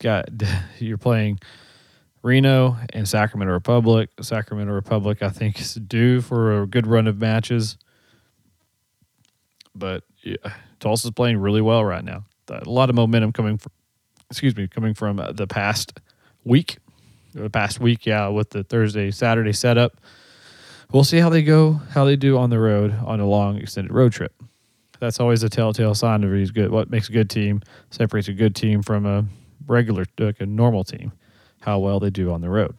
got 0.00 0.28
you're 0.78 0.98
playing 0.98 1.38
Reno 2.22 2.76
and 2.92 3.08
Sacramento 3.08 3.52
Republic. 3.52 4.10
Sacramento 4.20 4.72
Republic, 4.72 5.22
I 5.22 5.28
think, 5.28 5.60
is 5.60 5.74
due 5.74 6.20
for 6.20 6.62
a 6.62 6.66
good 6.66 6.86
run 6.86 7.06
of 7.06 7.18
matches. 7.18 7.76
But 9.74 10.02
yeah, 10.22 10.54
Tulsa's 10.80 11.12
playing 11.12 11.38
really 11.38 11.60
well 11.60 11.84
right 11.84 12.04
now. 12.04 12.24
A 12.50 12.68
lot 12.68 12.88
of 12.88 12.96
momentum 12.96 13.32
coming 13.32 13.58
from, 13.58 13.72
excuse 14.30 14.56
me, 14.56 14.66
coming 14.66 14.94
from 14.94 15.22
the 15.32 15.46
past 15.46 16.00
week, 16.44 16.78
the 17.34 17.50
past 17.50 17.80
week, 17.80 18.06
yeah, 18.06 18.28
with 18.28 18.50
the 18.50 18.64
Thursday 18.64 19.10
Saturday 19.10 19.52
setup. 19.52 19.96
We'll 20.92 21.04
see 21.04 21.18
how 21.18 21.28
they 21.28 21.42
go, 21.42 21.74
how 21.90 22.04
they 22.04 22.16
do 22.16 22.38
on 22.38 22.50
the 22.50 22.58
road 22.58 22.94
on 23.04 23.20
a 23.20 23.26
long 23.26 23.58
extended 23.58 23.92
road 23.92 24.12
trip. 24.12 24.32
That's 25.00 25.20
always 25.20 25.42
a 25.42 25.48
telltale 25.48 25.94
sign 25.94 26.24
of 26.24 26.32
he's 26.32 26.50
good. 26.50 26.70
What 26.70 26.90
makes 26.90 27.08
a 27.08 27.12
good 27.12 27.30
team 27.30 27.62
separates 27.90 28.28
a 28.28 28.32
good 28.32 28.54
team 28.56 28.82
from 28.82 29.06
a 29.06 29.24
regular, 29.66 30.06
like 30.18 30.40
a 30.40 30.46
normal 30.46 30.84
team, 30.84 31.12
how 31.60 31.78
well 31.78 32.00
they 32.00 32.10
do 32.10 32.32
on 32.32 32.40
the 32.40 32.50
road. 32.50 32.74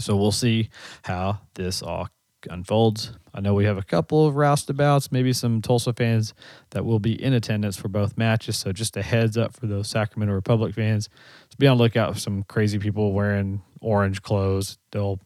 So 0.00 0.16
we'll 0.16 0.32
see 0.32 0.70
how 1.02 1.40
this 1.54 1.82
all 1.82 2.08
unfolds. 2.48 3.12
I 3.38 3.40
know 3.40 3.54
we 3.54 3.66
have 3.66 3.78
a 3.78 3.84
couple 3.84 4.26
of 4.26 4.34
roustabouts, 4.34 5.12
maybe 5.12 5.32
some 5.32 5.62
Tulsa 5.62 5.92
fans 5.92 6.34
that 6.70 6.84
will 6.84 6.98
be 6.98 7.22
in 7.22 7.32
attendance 7.32 7.76
for 7.76 7.86
both 7.86 8.18
matches. 8.18 8.58
So 8.58 8.72
just 8.72 8.96
a 8.96 9.02
heads 9.02 9.38
up 9.38 9.54
for 9.54 9.68
those 9.68 9.86
Sacramento 9.86 10.34
Republic 10.34 10.74
fans. 10.74 11.08
So 11.48 11.54
be 11.56 11.68
on 11.68 11.76
the 11.76 11.84
lookout 11.84 12.14
for 12.14 12.18
some 12.18 12.42
crazy 12.42 12.80
people 12.80 13.12
wearing 13.12 13.62
orange 13.80 14.22
clothes. 14.22 14.78
They'll, 14.90 15.20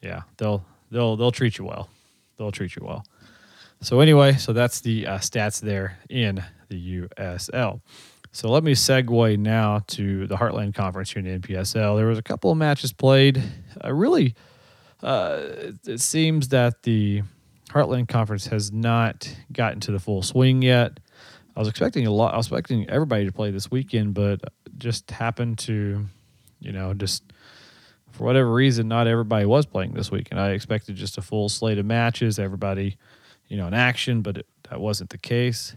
yeah, 0.00 0.22
they'll 0.36 0.64
they'll 0.90 1.16
they'll 1.16 1.30
treat 1.30 1.58
you 1.58 1.64
well. 1.64 1.88
They'll 2.38 2.50
treat 2.50 2.74
you 2.74 2.84
well. 2.84 3.06
So 3.82 4.00
anyway, 4.00 4.32
so 4.32 4.52
that's 4.52 4.80
the 4.80 5.06
uh, 5.06 5.18
stats 5.18 5.60
there 5.60 5.98
in 6.10 6.42
the 6.70 7.02
USL. 7.02 7.82
So 8.32 8.50
let 8.50 8.64
me 8.64 8.72
segue 8.72 9.38
now 9.38 9.82
to 9.88 10.26
the 10.26 10.34
Heartland 10.34 10.74
Conference 10.74 11.12
here 11.12 11.24
in 11.24 11.30
the 11.30 11.38
NPSL. 11.38 11.96
There 11.96 12.06
was 12.06 12.18
a 12.18 12.22
couple 12.22 12.50
of 12.50 12.58
matches 12.58 12.92
played. 12.92 13.40
Uh, 13.84 13.92
really, 13.92 14.34
uh, 15.02 15.72
it 15.86 16.00
seems 16.00 16.48
that 16.48 16.82
the 16.82 17.22
Heartland 17.70 18.08
Conference 18.08 18.46
has 18.46 18.72
not 18.72 19.34
gotten 19.52 19.80
to 19.80 19.92
the 19.92 19.98
full 19.98 20.22
swing 20.22 20.62
yet. 20.62 21.00
I 21.56 21.60
was 21.60 21.68
expecting 21.68 22.06
a 22.06 22.10
lot. 22.10 22.34
I 22.34 22.36
was 22.36 22.46
expecting 22.46 22.88
everybody 22.88 23.26
to 23.26 23.32
play 23.32 23.50
this 23.50 23.70
weekend, 23.70 24.14
but 24.14 24.40
just 24.78 25.10
happened 25.10 25.58
to, 25.60 26.06
you 26.60 26.72
know, 26.72 26.94
just 26.94 27.24
for 28.10 28.24
whatever 28.24 28.50
reason, 28.50 28.88
not 28.88 29.06
everybody 29.06 29.44
was 29.44 29.66
playing 29.66 29.92
this 29.92 30.10
weekend. 30.10 30.40
I 30.40 30.50
expected 30.50 30.96
just 30.96 31.18
a 31.18 31.22
full 31.22 31.48
slate 31.48 31.78
of 31.78 31.86
matches. 31.86 32.38
Everybody 32.38 32.96
you 33.52 33.58
know, 33.58 33.66
in 33.66 33.74
action, 33.74 34.22
but 34.22 34.38
it, 34.38 34.46
that 34.70 34.80
wasn't 34.80 35.10
the 35.10 35.18
case. 35.18 35.74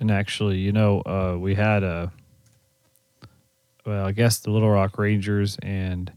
And 0.00 0.10
actually, 0.10 0.58
you 0.58 0.70
know, 0.70 1.00
uh, 1.00 1.34
we 1.40 1.54
had 1.54 1.82
a, 1.82 2.12
well, 3.86 4.04
I 4.04 4.12
guess 4.12 4.40
the 4.40 4.50
Little 4.50 4.68
Rock 4.68 4.98
Rangers 4.98 5.56
and 5.62 6.12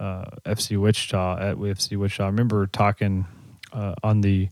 uh, 0.00 0.24
FC 0.46 0.80
Wichita 0.80 1.38
at 1.38 1.56
FC 1.56 1.96
Wichita. 1.96 2.24
I 2.24 2.26
remember 2.26 2.66
talking 2.66 3.26
uh, 3.72 3.94
on 4.02 4.22
the, 4.22 4.48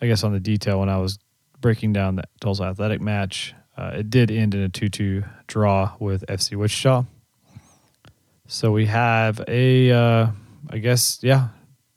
I 0.00 0.06
guess 0.06 0.22
on 0.22 0.32
the 0.32 0.40
detail 0.40 0.80
when 0.80 0.88
I 0.88 0.98
was 0.98 1.18
breaking 1.60 1.92
down 1.92 2.16
the 2.16 2.24
Tulsa 2.40 2.64
Athletic 2.64 3.00
match. 3.00 3.54
Uh, 3.76 3.96
it 3.96 4.10
did 4.10 4.30
end 4.30 4.54
in 4.54 4.60
a 4.60 4.68
2 4.68 4.88
2 4.88 5.24
draw 5.48 5.94
with 5.98 6.24
FC 6.26 6.56
Wichita. 6.56 7.04
So 8.46 8.70
we 8.70 8.86
have 8.86 9.40
a, 9.48 9.90
uh, 9.90 10.26
I 10.70 10.78
guess, 10.78 11.18
yeah, 11.22 11.48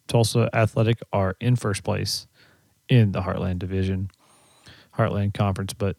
Tulsa 0.08 0.50
Athletic 0.54 1.00
are 1.14 1.36
in 1.40 1.56
first 1.56 1.84
place 1.84 2.28
in 2.88 3.12
the 3.12 3.22
Heartland 3.22 3.60
Division, 3.60 4.10
Heartland 4.98 5.34
Conference. 5.34 5.74
But 5.74 5.98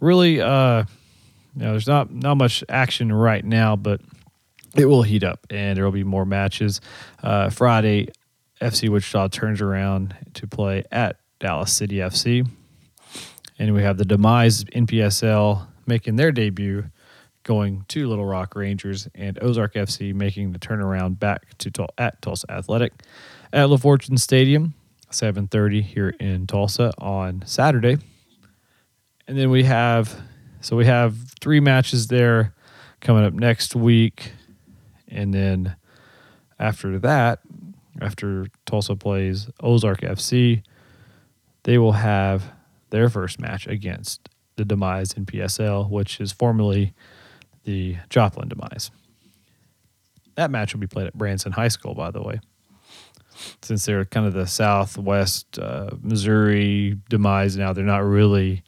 really, 0.00 0.40
uh, 0.40 0.84
you 1.54 1.62
know, 1.62 1.70
there's 1.70 1.86
not 1.86 2.12
not 2.12 2.36
much 2.36 2.64
action 2.68 3.12
right 3.12 3.44
now, 3.44 3.76
but 3.76 4.00
it 4.76 4.86
will 4.86 5.02
heat 5.02 5.24
up, 5.24 5.46
and 5.50 5.76
there 5.76 5.84
will 5.84 5.92
be 5.92 6.04
more 6.04 6.24
matches. 6.24 6.80
Uh, 7.22 7.50
Friday, 7.50 8.08
FC 8.60 8.88
Wichita 8.88 9.28
turns 9.28 9.60
around 9.60 10.14
to 10.34 10.46
play 10.46 10.84
at 10.90 11.18
Dallas 11.38 11.72
City 11.72 11.96
FC, 11.96 12.48
and 13.58 13.74
we 13.74 13.82
have 13.82 13.98
the 13.98 14.04
Demize 14.04 14.64
NPSL 14.70 15.66
making 15.86 16.16
their 16.16 16.32
debut 16.32 16.84
going 17.42 17.84
to 17.88 18.08
Little 18.08 18.26
Rock 18.26 18.56
Rangers 18.56 19.08
and 19.14 19.38
Ozark 19.40 19.74
FC 19.74 20.12
making 20.12 20.52
the 20.52 20.58
turnaround 20.58 21.18
back 21.18 21.56
to 21.58 21.86
at 21.96 22.20
Tulsa 22.20 22.50
Athletic 22.50 22.92
at 23.52 23.68
LaFortune 23.68 24.18
Stadium, 24.18 24.74
7:30 25.10 25.82
here 25.82 26.08
in 26.18 26.46
Tulsa 26.46 26.92
on 26.98 27.42
Saturday. 27.46 27.98
And 29.28 29.38
then 29.38 29.50
we 29.50 29.64
have 29.64 30.20
so 30.60 30.76
we 30.76 30.86
have 30.86 31.16
three 31.40 31.60
matches 31.60 32.08
there 32.08 32.52
coming 33.00 33.24
up 33.24 33.32
next 33.32 33.76
week 33.76 34.32
and 35.16 35.32
then 35.34 35.76
after 36.58 36.98
that, 37.00 37.40
after 38.00 38.46
Tulsa 38.64 38.96
plays 38.96 39.48
Ozark 39.60 40.00
FC, 40.00 40.62
they 41.64 41.78
will 41.78 41.92
have 41.92 42.52
their 42.90 43.08
first 43.08 43.40
match 43.40 43.66
against 43.66 44.28
the 44.56 44.64
Demize 44.64 45.14
NPSL, 45.14 45.90
which 45.90 46.20
is 46.20 46.32
formerly 46.32 46.94
the 47.64 47.96
Joplin 48.08 48.48
Demize. 48.48 48.90
That 50.36 50.50
match 50.50 50.74
will 50.74 50.80
be 50.80 50.86
played 50.86 51.06
at 51.06 51.14
Branson 51.14 51.52
High 51.52 51.68
School, 51.68 51.94
by 51.94 52.10
the 52.10 52.22
way, 52.22 52.40
since 53.62 53.84
they're 53.86 54.04
kind 54.04 54.26
of 54.26 54.34
the 54.34 54.46
Southwest 54.46 55.58
uh, 55.58 55.90
Missouri 56.02 56.98
Demize 57.10 57.56
now. 57.56 57.72
They're 57.72 57.84
not 57.84 58.04
really. 58.04 58.62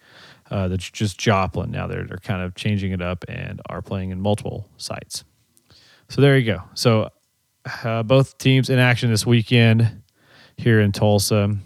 Uh, 0.50 0.66
that's 0.66 0.90
just 0.90 1.18
Joplin 1.18 1.70
now. 1.70 1.86
They're 1.86 2.04
they're 2.04 2.16
kind 2.16 2.42
of 2.42 2.54
changing 2.54 2.92
it 2.92 3.02
up 3.02 3.22
and 3.28 3.60
are 3.66 3.82
playing 3.82 4.10
in 4.10 4.20
multiple 4.20 4.66
sites. 4.78 5.24
So 6.08 6.20
there 6.20 6.38
you 6.38 6.46
go. 6.46 6.62
So 6.74 7.10
uh, 7.84 8.02
both 8.02 8.38
teams 8.38 8.70
in 8.70 8.78
action 8.78 9.10
this 9.10 9.26
weekend 9.26 10.02
here 10.56 10.80
in 10.80 10.92
Tulsa. 10.92 11.56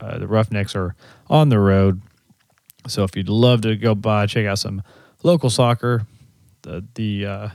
Uh, 0.00 0.18
the 0.18 0.26
Roughnecks 0.26 0.74
are 0.74 0.94
on 1.28 1.48
the 1.48 1.58
road. 1.58 2.00
So 2.88 3.04
if 3.04 3.16
you'd 3.16 3.28
love 3.28 3.60
to 3.62 3.76
go 3.76 3.94
by, 3.94 4.26
check 4.26 4.46
out 4.46 4.58
some 4.58 4.82
local 5.22 5.50
soccer, 5.50 6.06
the 6.62 6.84
the 6.94 7.26
uh, 7.26 7.48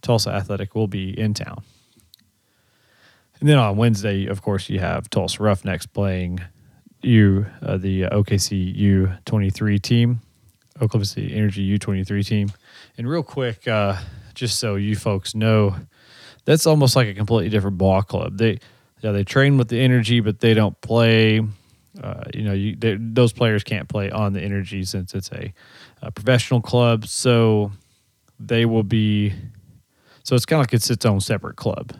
Tulsa 0.00 0.30
Athletic 0.30 0.74
will 0.74 0.88
be 0.88 1.18
in 1.18 1.34
town. 1.34 1.62
And 3.40 3.48
then 3.48 3.58
on 3.58 3.76
Wednesday, 3.76 4.26
of 4.26 4.42
course, 4.42 4.68
you 4.68 4.80
have 4.80 5.10
Tulsa 5.10 5.42
Roughnecks 5.42 5.86
playing 5.86 6.40
you, 7.02 7.46
uh, 7.62 7.76
the 7.76 8.02
OKC 8.02 8.76
U23 8.76 9.80
team, 9.80 10.20
Oklahoma 10.80 11.04
City 11.04 11.34
Energy 11.34 11.78
U23 11.78 12.26
team. 12.26 12.52
And 12.96 13.08
real 13.08 13.22
quick, 13.22 13.68
uh, 13.68 13.96
just 14.38 14.58
so 14.58 14.76
you 14.76 14.96
folks 14.96 15.34
know, 15.34 15.76
that's 16.44 16.66
almost 16.66 16.96
like 16.96 17.08
a 17.08 17.14
completely 17.14 17.50
different 17.50 17.78
ball 17.78 18.02
club. 18.02 18.38
They, 18.38 18.58
yeah, 19.00 19.12
they 19.12 19.24
train 19.24 19.58
with 19.58 19.68
the 19.68 19.80
Energy, 19.80 20.20
but 20.20 20.40
they 20.40 20.54
don't 20.54 20.80
play. 20.80 21.40
Uh, 22.02 22.24
you 22.32 22.42
know, 22.42 22.52
you, 22.52 22.76
they, 22.76 22.96
those 22.98 23.32
players 23.32 23.64
can't 23.64 23.88
play 23.88 24.10
on 24.10 24.32
the 24.32 24.40
Energy 24.40 24.84
since 24.84 25.14
it's 25.14 25.30
a, 25.32 25.52
a 26.02 26.10
professional 26.12 26.60
club. 26.60 27.06
So 27.06 27.72
they 28.38 28.64
will 28.64 28.84
be 28.84 29.34
so 30.22 30.36
it's 30.36 30.44
kind 30.44 30.60
of 30.60 30.64
like 30.64 30.74
it's 30.74 30.90
its 30.90 31.06
own 31.06 31.20
separate 31.20 31.56
club. 31.56 31.94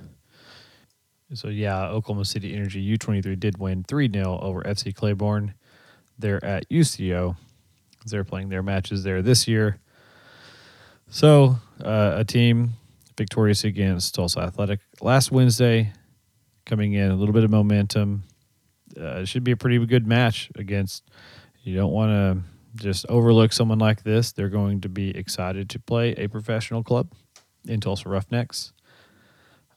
So 1.34 1.48
yeah, 1.48 1.88
Oklahoma 1.88 2.24
City 2.24 2.54
Energy 2.54 2.96
U23 2.96 3.40
did 3.40 3.58
win 3.58 3.84
3-0 3.84 4.42
over 4.42 4.62
FC 4.62 4.94
Claiborne. 4.94 5.54
They're 6.18 6.44
at 6.44 6.68
UCO. 6.68 7.36
They're 8.06 8.24
playing 8.24 8.50
their 8.50 8.62
matches 8.62 9.02
there 9.02 9.22
this 9.22 9.48
year. 9.48 9.78
So 11.08 11.56
uh, 11.82 12.14
a 12.16 12.24
team 12.24 12.72
victorious 13.16 13.64
against 13.64 14.14
Tulsa 14.14 14.40
Athletic 14.40 14.80
last 15.00 15.32
Wednesday, 15.32 15.92
coming 16.66 16.92
in 16.94 17.10
a 17.10 17.16
little 17.16 17.32
bit 17.32 17.44
of 17.44 17.50
momentum. 17.50 18.24
Uh, 18.98 19.20
it 19.20 19.28
should 19.28 19.44
be 19.44 19.52
a 19.52 19.56
pretty 19.56 19.84
good 19.86 20.06
match 20.06 20.50
against. 20.54 21.04
You 21.62 21.76
don't 21.76 21.92
want 21.92 22.10
to 22.10 22.82
just 22.82 23.06
overlook 23.08 23.52
someone 23.52 23.78
like 23.78 24.02
this. 24.02 24.32
They're 24.32 24.48
going 24.48 24.80
to 24.82 24.88
be 24.88 25.10
excited 25.10 25.68
to 25.70 25.78
play 25.78 26.12
a 26.12 26.28
professional 26.28 26.82
club 26.82 27.12
in 27.66 27.80
Tulsa 27.80 28.08
Roughnecks. 28.08 28.72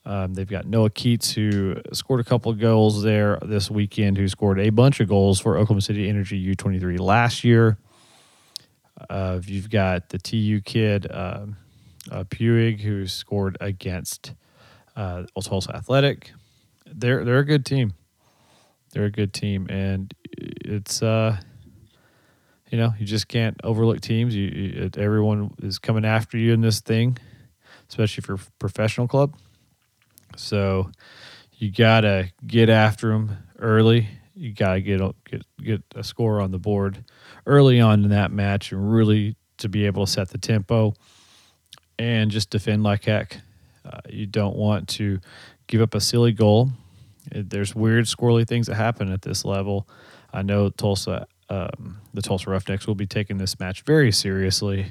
Um, 0.04 0.34
they've 0.34 0.48
got 0.48 0.66
Noah 0.66 0.90
Keats, 0.90 1.32
who 1.32 1.76
scored 1.94 2.22
a 2.22 2.24
couple 2.24 2.52
of 2.52 2.60
goals 2.60 3.04
there 3.04 3.38
this 3.44 3.70
weekend, 3.70 4.18
who 4.18 4.28
scored 4.28 4.60
a 4.60 4.70
bunch 4.70 5.00
of 5.00 5.08
goals 5.08 5.40
for 5.40 5.58
Oklahoma 5.58 5.82
City 5.82 6.10
Energy 6.10 6.56
U23 6.56 7.00
last 7.00 7.44
year. 7.44 7.78
Uh, 9.10 9.40
you've 9.46 9.70
got 9.70 10.10
the 10.10 10.18
TU 10.18 10.62
kid, 10.62 11.10
uh, 11.10 11.46
uh, 12.10 12.24
Puig, 12.24 12.80
who 12.80 13.06
scored 13.08 13.58
against 13.62 14.34
uh, 14.96 15.24
Tulsa 15.42 15.76
Athletic. 15.76 16.32
They're 16.86 17.24
they're 17.24 17.40
a 17.40 17.46
good 17.46 17.66
team. 17.66 17.94
They're 18.92 19.06
a 19.06 19.12
good 19.12 19.34
team, 19.34 19.68
and 19.70 20.14
it's 20.32 21.02
uh, 21.02 21.38
you 22.72 22.78
know, 22.78 22.94
you 22.98 23.06
just 23.06 23.28
can't 23.28 23.60
overlook 23.64 24.00
teams. 24.02 24.34
You, 24.34 24.48
you, 24.48 24.90
everyone 24.98 25.54
is 25.62 25.78
coming 25.78 26.06
after 26.06 26.38
you 26.38 26.54
in 26.54 26.62
this 26.62 26.80
thing, 26.80 27.18
especially 27.90 28.22
for 28.22 28.38
professional 28.60 29.08
club. 29.08 29.36
So 30.38 30.90
you 31.54 31.72
gotta 31.72 32.32
get 32.48 32.70
after 32.70 33.10
them 33.10 33.38
early. 33.60 34.08
You 34.34 34.54
gotta 34.54 34.82
get 34.82 35.02
get 35.26 35.46
get 35.62 35.84
a 35.96 36.04
score 36.04 36.40
on 36.42 36.52
the 36.52 36.60
board 36.60 37.04
early 37.46 37.82
on 37.82 38.04
in 38.06 38.10
that 38.10 38.32
match, 38.32 38.72
and 38.72 38.92
really 38.92 39.36
to 39.58 39.70
be 39.70 39.86
able 39.86 40.06
to 40.06 40.12
set 40.12 40.30
the 40.30 40.38
tempo 40.38 40.94
and 42.02 42.32
just 42.32 42.50
defend 42.50 42.82
like 42.82 43.06
heck. 43.06 43.38
Uh, 43.86 44.00
you 44.10 44.26
don't 44.26 44.56
want 44.56 44.90
to 44.90 45.20
give 45.68 45.82
up 45.82 45.94
a 45.94 46.02
silly 46.02 46.32
goal. 46.32 46.72
There's 47.32 47.76
weird, 47.76 48.06
squirrely 48.06 48.48
things 48.48 48.66
that 48.68 48.76
happen 48.76 49.12
at 49.12 49.22
this 49.22 49.46
level. 49.46 49.88
I 50.34 50.42
know 50.42 50.70
Tulsa 50.72 51.28
um, 51.50 52.00
the 52.14 52.22
Tulsa 52.22 52.50
Roughnecks 52.50 52.88
will 52.88 52.96
be 52.96 53.06
taking 53.06 53.38
this 53.38 53.60
match 53.60 53.82
very 53.82 54.12
seriously. 54.12 54.88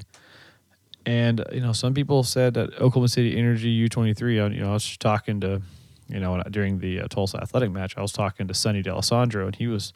And 1.05 1.43
you 1.51 1.59
know, 1.59 1.73
some 1.73 1.93
people 1.93 2.23
said 2.23 2.53
that 2.53 2.73
Oklahoma 2.75 3.09
City 3.09 3.37
Energy 3.37 3.89
U23. 3.89 4.53
You 4.53 4.61
know, 4.61 4.69
I 4.69 4.73
was 4.73 4.95
talking 4.97 5.41
to, 5.41 5.61
you 6.07 6.19
know, 6.19 6.41
during 6.49 6.79
the 6.79 7.01
uh, 7.01 7.07
Tulsa 7.07 7.41
Athletic 7.41 7.71
match, 7.71 7.97
I 7.97 8.01
was 8.01 8.11
talking 8.13 8.47
to 8.47 8.53
Sonny 8.53 8.83
D'Alessandro, 8.83 9.47
and 9.47 9.55
he 9.55 9.67
was 9.67 9.91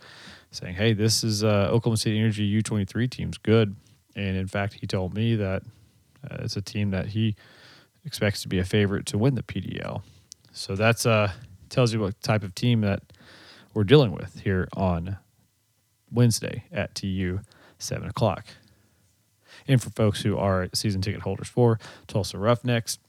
saying, 0.52 0.76
"Hey, 0.76 0.92
this 0.94 1.24
is 1.24 1.44
uh, 1.44 1.70
Oklahoma 1.72 1.98
City 1.98 2.20
Energy 2.20 2.62
U23 2.62 3.10
team's 3.10 3.38
good." 3.38 3.76
And 4.16 4.36
in 4.36 4.48
fact, 4.48 4.74
he 4.74 4.88
told 4.88 5.14
me 5.14 5.36
that 5.36 5.62
uh, 6.30 6.38
it's 6.40 6.56
a 6.56 6.62
team 6.62 6.92
that 6.92 7.08
he 7.08 7.36
expects 8.06 8.42
to 8.44 8.48
be 8.48 8.60
a 8.60 8.66
favorite 8.66 9.06
to 9.08 9.18
win 9.18 9.36
the 9.36 9.44
PDL. 9.44 10.02
So 10.52 10.76
that's 10.76 11.06
uh 11.06 11.32
tells 11.70 11.94
you 11.94 12.00
what 12.00 12.22
type 12.22 12.44
of 12.44 12.56
team 12.56 12.82
that 12.82 13.02
we're 13.74 13.84
dealing 13.84 14.12
with 14.12 14.40
here 14.42 14.68
on 14.74 15.18
Wednesday 16.12 16.64
at 16.72 16.96
TU 16.96 17.40
seven 17.78 18.08
o'clock. 18.08 18.46
And 19.68 19.82
for 19.82 19.90
folks 19.90 20.22
who 20.22 20.38
are 20.38 20.70
season 20.74 21.02
ticket 21.02 21.22
holders 21.22 21.48
for 21.48 21.80
Tulsa 22.08 22.38
Roughnecks, 22.38 23.00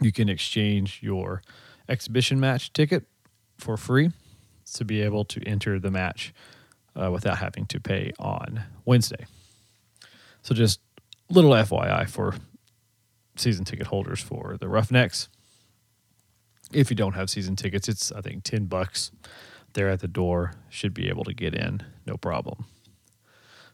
you 0.00 0.12
can 0.12 0.28
exchange 0.28 1.00
your 1.02 1.42
exhibition 1.88 2.38
match 2.38 2.72
ticket 2.72 3.04
for 3.56 3.76
free 3.76 4.12
to 4.74 4.84
be 4.84 5.00
able 5.00 5.24
to 5.24 5.42
enter 5.44 5.78
the 5.78 5.90
match 5.90 6.34
uh, 6.94 7.10
without 7.10 7.38
having 7.38 7.66
to 7.66 7.80
pay 7.80 8.12
on 8.18 8.62
Wednesday. 8.84 9.26
So 10.42 10.54
just 10.54 10.80
little 11.30 11.50
FYI 11.50 12.08
for 12.08 12.34
season 13.36 13.64
ticket 13.64 13.88
holders 13.88 14.20
for 14.20 14.56
the 14.58 14.68
Roughnecks. 14.68 15.28
If 16.72 16.90
you 16.90 16.96
don't 16.96 17.14
have 17.14 17.30
season 17.30 17.56
tickets, 17.56 17.88
it's 17.88 18.12
I 18.12 18.20
think 18.20 18.44
ten 18.44 18.66
bucks. 18.66 19.10
There 19.74 19.88
at 19.88 20.00
the 20.00 20.08
door 20.08 20.54
should 20.68 20.94
be 20.94 21.08
able 21.08 21.24
to 21.24 21.34
get 21.34 21.54
in, 21.54 21.82
no 22.06 22.16
problem. 22.16 22.64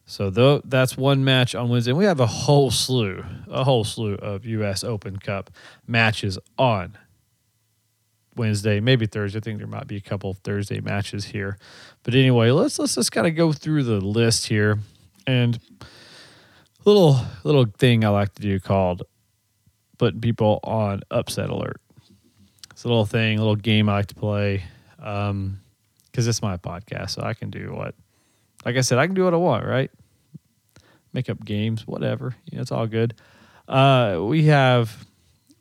So 0.06 0.28
though 0.28 0.60
that's 0.64 0.96
one 0.96 1.24
match 1.24 1.54
on 1.54 1.68
Wednesday. 1.68 1.92
And 1.92 1.98
We 1.98 2.04
have 2.04 2.20
a 2.20 2.26
whole 2.26 2.70
slew, 2.70 3.24
a 3.48 3.64
whole 3.64 3.84
slew 3.84 4.14
of 4.14 4.44
U.S. 4.44 4.84
Open 4.84 5.16
Cup 5.16 5.50
matches 5.86 6.38
on 6.58 6.98
Wednesday, 8.36 8.80
maybe 8.80 9.06
Thursday. 9.06 9.38
I 9.38 9.40
think 9.40 9.58
there 9.58 9.66
might 9.66 9.86
be 9.86 9.96
a 9.96 10.00
couple 10.00 10.34
Thursday 10.34 10.80
matches 10.80 11.26
here. 11.26 11.56
But 12.02 12.14
anyway, 12.14 12.50
let's 12.50 12.78
let's 12.78 12.96
just 12.96 13.12
kind 13.12 13.26
of 13.26 13.34
go 13.34 13.52
through 13.52 13.84
the 13.84 14.00
list 14.00 14.48
here 14.48 14.78
and 15.26 15.58
little 16.84 17.18
little 17.44 17.66
thing 17.78 18.04
I 18.04 18.08
like 18.08 18.34
to 18.34 18.42
do 18.42 18.60
called 18.60 19.02
putting 19.98 20.20
people 20.20 20.60
on 20.64 21.02
upset 21.10 21.50
alert. 21.50 21.80
It's 22.70 22.84
a 22.84 22.88
little 22.88 23.06
thing, 23.06 23.38
a 23.38 23.40
little 23.40 23.56
game 23.56 23.88
I 23.88 23.94
like 23.94 24.06
to 24.06 24.14
play 24.14 24.64
Um, 24.98 25.60
because 26.06 26.28
it's 26.28 26.42
my 26.42 26.56
podcast, 26.56 27.10
so 27.10 27.22
I 27.22 27.34
can 27.34 27.50
do 27.50 27.72
what, 27.72 27.94
like 28.64 28.76
I 28.76 28.82
said, 28.82 28.98
I 28.98 29.06
can 29.06 29.14
do 29.16 29.24
what 29.24 29.34
I 29.34 29.36
want, 29.36 29.66
right? 29.66 29.90
Make 31.12 31.28
up 31.28 31.44
games, 31.44 31.86
whatever. 31.86 32.36
You 32.50 32.56
know, 32.58 32.62
it's 32.62 32.70
all 32.70 32.86
good. 32.86 33.14
Uh, 33.66 34.20
we 34.22 34.44
have 34.44 35.06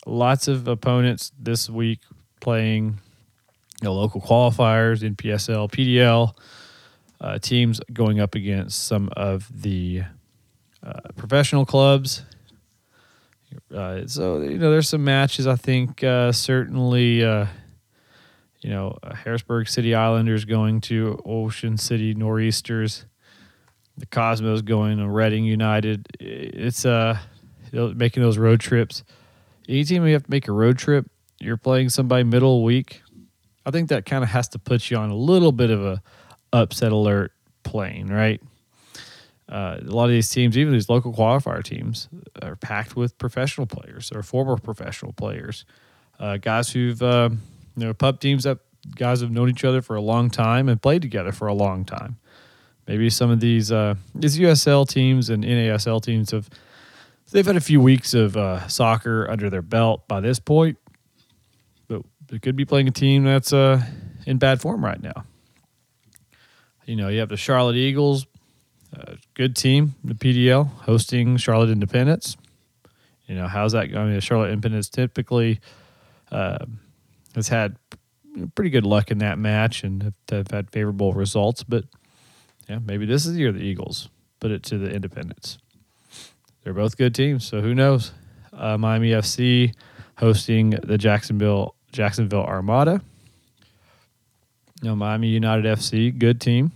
lots 0.05 0.47
of 0.47 0.67
opponents 0.67 1.31
this 1.39 1.69
week 1.69 2.01
playing 2.39 2.99
you 3.81 3.85
know, 3.89 3.93
local 3.93 4.21
qualifiers 4.21 5.01
NPSL, 5.01 5.71
PDL, 5.71 6.35
uh, 7.19 7.39
teams 7.39 7.79
going 7.91 8.19
up 8.19 8.35
against 8.35 8.85
some 8.85 9.09
of 9.15 9.49
the 9.61 10.03
uh, 10.85 10.99
professional 11.15 11.65
clubs 11.65 12.23
uh, 13.73 14.05
so 14.07 14.41
you 14.41 14.57
know, 14.57 14.71
there's 14.71 14.89
some 14.89 15.03
matches. 15.03 15.47
I 15.47 15.55
think 15.55 16.03
uh, 16.03 16.31
certainly, 16.31 17.23
uh, 17.23 17.47
you 18.61 18.69
know, 18.69 18.97
uh, 19.03 19.15
Harrisburg 19.15 19.67
City 19.67 19.95
Islanders 19.95 20.45
going 20.45 20.81
to 20.81 21.21
Ocean 21.25 21.77
City 21.77 22.13
Nor'easters, 22.13 23.05
the 23.97 24.05
Cosmos 24.05 24.61
going 24.61 24.97
to 24.97 25.09
Reading 25.09 25.45
United. 25.45 26.07
It's 26.19 26.85
uh 26.85 27.17
making 27.71 28.21
those 28.21 28.37
road 28.37 28.59
trips. 28.59 29.03
Anytime 29.67 30.05
you 30.05 30.13
have 30.13 30.23
to 30.23 30.31
make 30.31 30.47
a 30.47 30.51
road 30.51 30.77
trip, 30.77 31.09
you're 31.39 31.57
playing 31.57 31.89
somebody 31.89 32.23
middle 32.23 32.63
week. 32.63 33.01
I 33.65 33.71
think 33.71 33.89
that 33.89 34.05
kind 34.05 34.23
of 34.23 34.29
has 34.29 34.47
to 34.49 34.59
put 34.59 34.91
you 34.91 34.97
on 34.97 35.09
a 35.09 35.15
little 35.15 35.51
bit 35.51 35.71
of 35.71 35.83
a 35.83 36.03
upset 36.51 36.91
alert 36.91 37.31
plane, 37.63 38.09
right? 38.09 38.41
Uh, 39.49 39.77
a 39.81 39.91
lot 39.91 40.05
of 40.05 40.11
these 40.11 40.29
teams, 40.29 40.57
even 40.57 40.73
these 40.73 40.89
local 40.89 41.13
qualifier 41.13 41.63
teams, 41.63 42.07
are 42.41 42.55
packed 42.55 42.95
with 42.95 43.17
professional 43.17 43.67
players 43.67 44.11
or 44.13 44.23
former 44.23 44.57
professional 44.57 45.13
players, 45.13 45.65
uh, 46.19 46.37
guys 46.37 46.69
who've 46.71 47.01
uh, 47.01 47.29
you 47.75 47.85
know 47.85 47.93
pub 47.93 48.19
teams 48.19 48.43
that 48.43 48.59
guys 48.95 49.21
have 49.21 49.31
known 49.31 49.49
each 49.49 49.63
other 49.63 49.81
for 49.81 49.95
a 49.95 50.01
long 50.01 50.29
time 50.29 50.69
and 50.69 50.81
played 50.81 51.01
together 51.01 51.31
for 51.31 51.47
a 51.47 51.53
long 51.53 51.85
time. 51.85 52.17
Maybe 52.87 53.09
some 53.09 53.29
of 53.29 53.39
these 53.39 53.71
uh, 53.71 53.95
these 54.15 54.37
USL 54.39 54.87
teams 54.87 55.29
and 55.29 55.43
NASL 55.43 56.01
teams 56.01 56.31
have 56.31 56.49
they've 57.31 57.45
had 57.45 57.57
a 57.57 57.61
few 57.61 57.81
weeks 57.81 58.13
of 58.13 58.37
uh, 58.37 58.67
soccer 58.67 59.29
under 59.29 59.49
their 59.49 59.61
belt 59.61 60.07
by 60.07 60.19
this 60.19 60.39
point, 60.39 60.77
but 61.87 62.03
they 62.27 62.39
could 62.39 62.55
be 62.55 62.65
playing 62.65 62.87
a 62.87 62.91
team 62.91 63.23
that's 63.23 63.51
uh, 63.51 63.83
in 64.25 64.37
bad 64.37 64.61
form 64.61 64.83
right 64.83 65.01
now. 65.01 65.25
You 66.85 66.95
know, 66.95 67.07
you 67.07 67.19
have 67.19 67.29
the 67.29 67.37
Charlotte 67.37 67.77
Eagles 67.77 68.25
uh, 68.95 69.15
good 69.33 69.55
team, 69.55 69.95
the 70.03 70.13
PDL, 70.13 70.67
hosting 70.81 71.37
Charlotte 71.37 71.69
Independence. 71.69 72.37
You 73.27 73.35
know, 73.35 73.47
how's 73.47 73.71
that 73.71 73.87
going? 73.87 74.07
I 74.07 74.11
mean, 74.11 74.19
Charlotte 74.19 74.51
Independence 74.51 74.89
typically 74.89 75.59
uh, 76.31 76.65
has 77.35 77.47
had 77.47 77.77
pretty 78.55 78.69
good 78.69 78.85
luck 78.85 79.11
in 79.11 79.19
that 79.19 79.37
match 79.37 79.83
and 79.83 80.03
have, 80.03 80.13
have, 80.29 80.51
had 80.51 80.69
favorable 80.71 81.13
results, 81.13 81.63
but 81.63 81.85
yeah, 82.67 82.79
maybe 82.85 83.05
this 83.05 83.25
is 83.25 83.33
the 83.33 83.39
year 83.39 83.51
the 83.51 83.59
Eagles 83.59 84.09
put 84.39 84.51
it 84.51 84.63
to 84.63 84.77
the 84.77 84.89
Independence. 84.91 85.57
They're 86.63 86.73
both 86.73 86.97
good 86.97 87.13
teams, 87.13 87.45
so 87.45 87.61
who 87.61 87.73
knows? 87.73 88.11
Uh, 88.51 88.77
Miami 88.77 89.11
FC 89.11 89.73
hosting 90.17 90.71
the 90.71 90.97
Jacksonville 90.97 91.75
Jacksonville 91.91 92.43
Armada. 92.43 93.01
You 94.81 94.89
know, 94.89 94.95
Miami 94.95 95.27
United 95.27 95.65
FC, 95.65 96.17
good 96.17 96.41
team. 96.41 96.71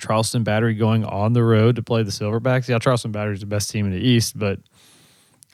Charleston 0.00 0.42
Battery 0.42 0.74
going 0.74 1.04
on 1.04 1.32
the 1.32 1.44
road 1.44 1.76
to 1.76 1.82
play 1.82 2.02
the 2.02 2.10
Silverbacks. 2.10 2.68
Yeah, 2.68 2.78
Charleston 2.78 3.12
Battery 3.12 3.34
is 3.34 3.40
the 3.40 3.46
best 3.46 3.70
team 3.70 3.86
in 3.86 3.92
the 3.92 4.00
East, 4.00 4.38
but 4.38 4.58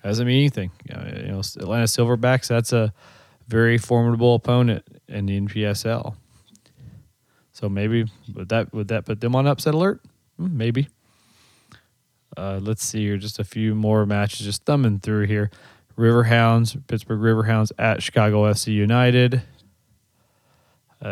doesn't 0.02 0.26
mean 0.26 0.38
anything. 0.38 0.70
You 0.88 0.94
know, 0.94 1.40
Atlanta 1.40 1.84
Silverbacks, 1.84 2.46
that's 2.46 2.72
a 2.72 2.92
very 3.48 3.78
formidable 3.78 4.34
opponent 4.34 4.84
in 5.08 5.26
the 5.26 5.40
NPSL. 5.40 6.14
So 7.52 7.68
maybe 7.68 8.06
would 8.34 8.50
that 8.50 8.72
would 8.74 8.88
that 8.88 9.06
put 9.06 9.20
them 9.20 9.34
on 9.34 9.46
upset 9.46 9.74
alert? 9.74 10.02
Hmm, 10.36 10.56
maybe. 10.56 10.88
Uh, 12.36 12.60
let's 12.62 12.84
see 12.84 13.00
here, 13.00 13.16
just 13.16 13.38
a 13.38 13.44
few 13.44 13.74
more 13.74 14.04
matches, 14.04 14.40
just 14.40 14.64
thumbing 14.64 15.00
through 15.00 15.26
here. 15.26 15.50
Riverhounds, 15.96 16.86
Pittsburgh 16.86 17.20
Riverhounds 17.20 17.72
at 17.78 18.02
Chicago 18.02 18.44
FC 18.44 18.74
United 18.74 19.42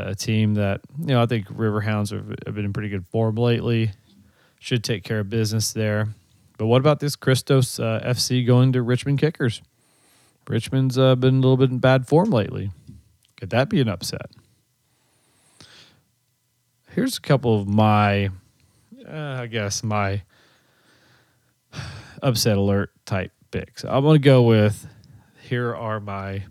a 0.07 0.15
team 0.15 0.55
that 0.55 0.81
you 0.99 1.07
know 1.07 1.23
I 1.23 1.27
think 1.27 1.47
Riverhounds 1.49 2.11
have, 2.11 2.29
have 2.47 2.55
been 2.55 2.65
in 2.65 2.73
pretty 2.73 2.89
good 2.89 3.07
form 3.07 3.37
lately. 3.37 3.93
Should 4.59 4.83
take 4.83 5.05
care 5.05 5.21
of 5.21 5.29
business 5.29 5.73
there. 5.73 6.09
But 6.57 6.67
what 6.67 6.79
about 6.79 7.01
this 7.01 7.17
Christos 7.17 7.79
uh, 7.79 8.01
FC 8.05 8.47
going 8.47 8.73
to 8.73 8.83
Richmond 8.83 9.19
Kickers? 9.19 9.61
Richmond's 10.49 10.99
uh, 10.99 11.17
been 11.17 11.35
a 11.35 11.41
little 11.41 11.57
bit 11.57 11.71
in 11.71 11.79
bad 11.79 12.07
form 12.07 12.31
lately. 12.31 12.71
Could 13.37 13.51
that 13.51 13.69
be 13.69 13.81
an 13.81 13.89
upset? 13.89 14.31
Here's 16.91 17.19
a 17.19 17.21
couple 17.21 17.61
of 17.61 17.67
my, 17.67 18.31
uh, 19.07 19.39
I 19.41 19.47
guess, 19.47 19.83
my 19.83 20.23
upset 22.23 22.57
alert 22.57 22.91
type 23.05 23.33
picks. 23.51 23.85
I'm 23.85 24.05
to 24.05 24.19
go 24.19 24.43
with 24.43 24.87
here 25.43 25.75
are 25.75 26.01
my, 26.01 26.45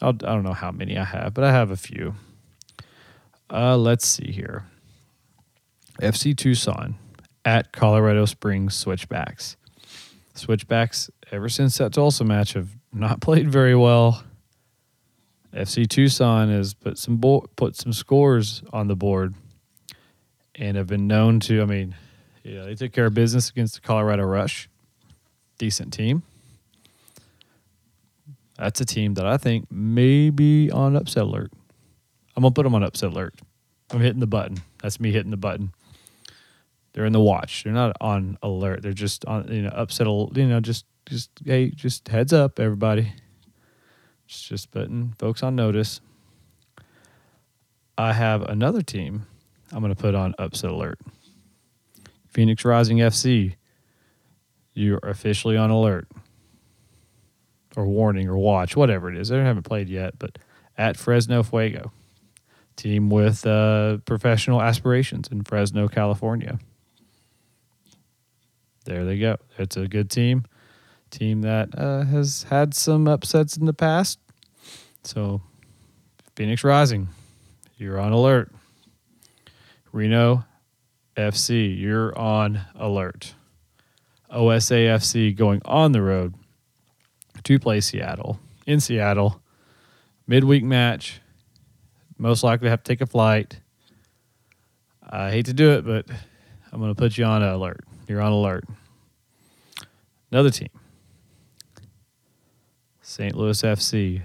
I'll, 0.00 0.10
I 0.10 0.12
do 0.12 0.26
not 0.26 0.42
know 0.42 0.52
how 0.52 0.70
many 0.70 0.96
I 0.96 1.04
have, 1.04 1.34
but 1.34 1.44
I 1.44 1.52
have 1.52 1.70
a 1.70 1.76
few. 1.76 2.14
Uh, 3.50 3.76
let's 3.76 4.06
see 4.06 4.32
here. 4.32 4.64
FC 6.00 6.36
Tucson 6.36 6.96
at 7.44 7.72
Colorado 7.72 8.24
Springs 8.24 8.74
Switchbacks. 8.74 9.56
Switchbacks, 10.34 11.10
ever 11.30 11.48
since 11.48 11.78
that 11.78 11.92
Tulsa 11.92 12.24
match, 12.24 12.54
have 12.54 12.70
not 12.92 13.20
played 13.20 13.48
very 13.48 13.76
well. 13.76 14.24
FC 15.54 15.88
Tucson 15.88 16.48
has 16.48 16.74
put 16.74 16.98
some 16.98 17.18
bo- 17.18 17.46
put 17.54 17.76
some 17.76 17.92
scores 17.92 18.62
on 18.72 18.88
the 18.88 18.96
board, 18.96 19.34
and 20.56 20.76
have 20.76 20.88
been 20.88 21.06
known 21.06 21.38
to. 21.40 21.62
I 21.62 21.64
mean, 21.64 21.94
yeah, 22.42 22.64
they 22.64 22.74
took 22.74 22.92
care 22.92 23.06
of 23.06 23.14
business 23.14 23.50
against 23.50 23.76
the 23.76 23.80
Colorado 23.80 24.24
Rush, 24.24 24.68
decent 25.58 25.92
team. 25.92 26.24
That's 28.58 28.80
a 28.80 28.84
team 28.84 29.14
that 29.14 29.26
I 29.26 29.36
think 29.36 29.70
may 29.70 30.30
be 30.30 30.70
on 30.72 30.96
upset 30.96 31.24
alert. 31.24 31.52
I'm 32.36 32.42
gonna 32.42 32.52
put 32.52 32.64
them 32.64 32.74
on 32.74 32.82
upset 32.82 33.12
alert. 33.12 33.34
I'm 33.90 34.00
hitting 34.00 34.20
the 34.20 34.26
button. 34.26 34.58
That's 34.82 35.00
me 35.00 35.12
hitting 35.12 35.30
the 35.30 35.36
button. 35.36 35.72
They're 36.92 37.04
in 37.04 37.12
the 37.12 37.20
watch. 37.20 37.64
They're 37.64 37.72
not 37.72 37.96
on 38.00 38.38
alert. 38.42 38.82
They're 38.82 38.92
just 38.92 39.24
on 39.26 39.48
you 39.52 39.62
know 39.62 39.70
upset. 39.70 40.06
Alert. 40.06 40.36
You 40.36 40.46
know 40.46 40.60
just 40.60 40.86
just 41.06 41.30
hey 41.44 41.70
just 41.70 42.08
heads 42.08 42.32
up 42.32 42.58
everybody. 42.58 43.12
It's 44.26 44.42
just 44.42 44.70
putting 44.70 45.14
folks 45.18 45.42
on 45.42 45.54
notice. 45.54 46.00
I 47.96 48.12
have 48.12 48.42
another 48.42 48.82
team 48.82 49.26
I'm 49.72 49.82
to 49.88 49.94
put 49.94 50.14
on 50.14 50.34
upset 50.38 50.70
alert. 50.70 50.98
Phoenix 52.28 52.64
Rising 52.64 52.98
FC, 52.98 53.54
you're 54.72 54.98
officially 54.98 55.56
on 55.56 55.70
alert 55.70 56.08
or 57.76 57.86
warning 57.86 58.28
or 58.28 58.36
watch, 58.36 58.76
whatever 58.76 59.10
it 59.10 59.16
is. 59.16 59.28
They 59.28 59.38
haven't 59.38 59.62
played 59.64 59.88
yet, 59.88 60.18
but 60.18 60.38
at 60.76 60.96
Fresno 60.96 61.42
Fuego, 61.42 61.92
team 62.76 63.10
with 63.10 63.46
uh, 63.46 63.98
professional 64.04 64.60
aspirations 64.60 65.28
in 65.28 65.42
Fresno, 65.44 65.88
California. 65.88 66.58
There 68.84 69.04
they 69.04 69.18
go. 69.18 69.36
It's 69.58 69.76
a 69.76 69.88
good 69.88 70.10
team, 70.10 70.44
team 71.10 71.42
that 71.42 71.70
uh, 71.76 72.02
has 72.04 72.44
had 72.50 72.74
some 72.74 73.08
upsets 73.08 73.56
in 73.56 73.64
the 73.66 73.72
past. 73.72 74.18
So, 75.02 75.40
Phoenix 76.36 76.64
Rising, 76.64 77.08
you're 77.76 77.98
on 77.98 78.12
alert. 78.12 78.52
Reno 79.92 80.44
FC, 81.16 81.78
you're 81.78 82.16
on 82.18 82.60
alert. 82.74 83.34
OSAFC 84.30 85.36
going 85.36 85.62
on 85.64 85.92
the 85.92 86.02
road 86.02 86.34
to 87.44 87.58
play 87.58 87.80
Seattle 87.80 88.40
in 88.66 88.80
Seattle. 88.80 89.40
Midweek 90.26 90.64
match. 90.64 91.20
Most 92.24 92.42
likely 92.42 92.70
have 92.70 92.82
to 92.82 92.90
take 92.90 93.02
a 93.02 93.06
flight. 93.06 93.60
I 95.06 95.30
hate 95.30 95.44
to 95.44 95.52
do 95.52 95.72
it, 95.72 95.84
but 95.84 96.06
I'm 96.72 96.80
going 96.80 96.90
to 96.90 96.98
put 96.98 97.18
you 97.18 97.24
on 97.26 97.42
alert. 97.42 97.84
You're 98.08 98.22
on 98.22 98.32
alert. 98.32 98.64
Another 100.32 100.48
team. 100.48 100.70
St. 103.02 103.34
Louis 103.36 103.60
FC. 103.60 104.22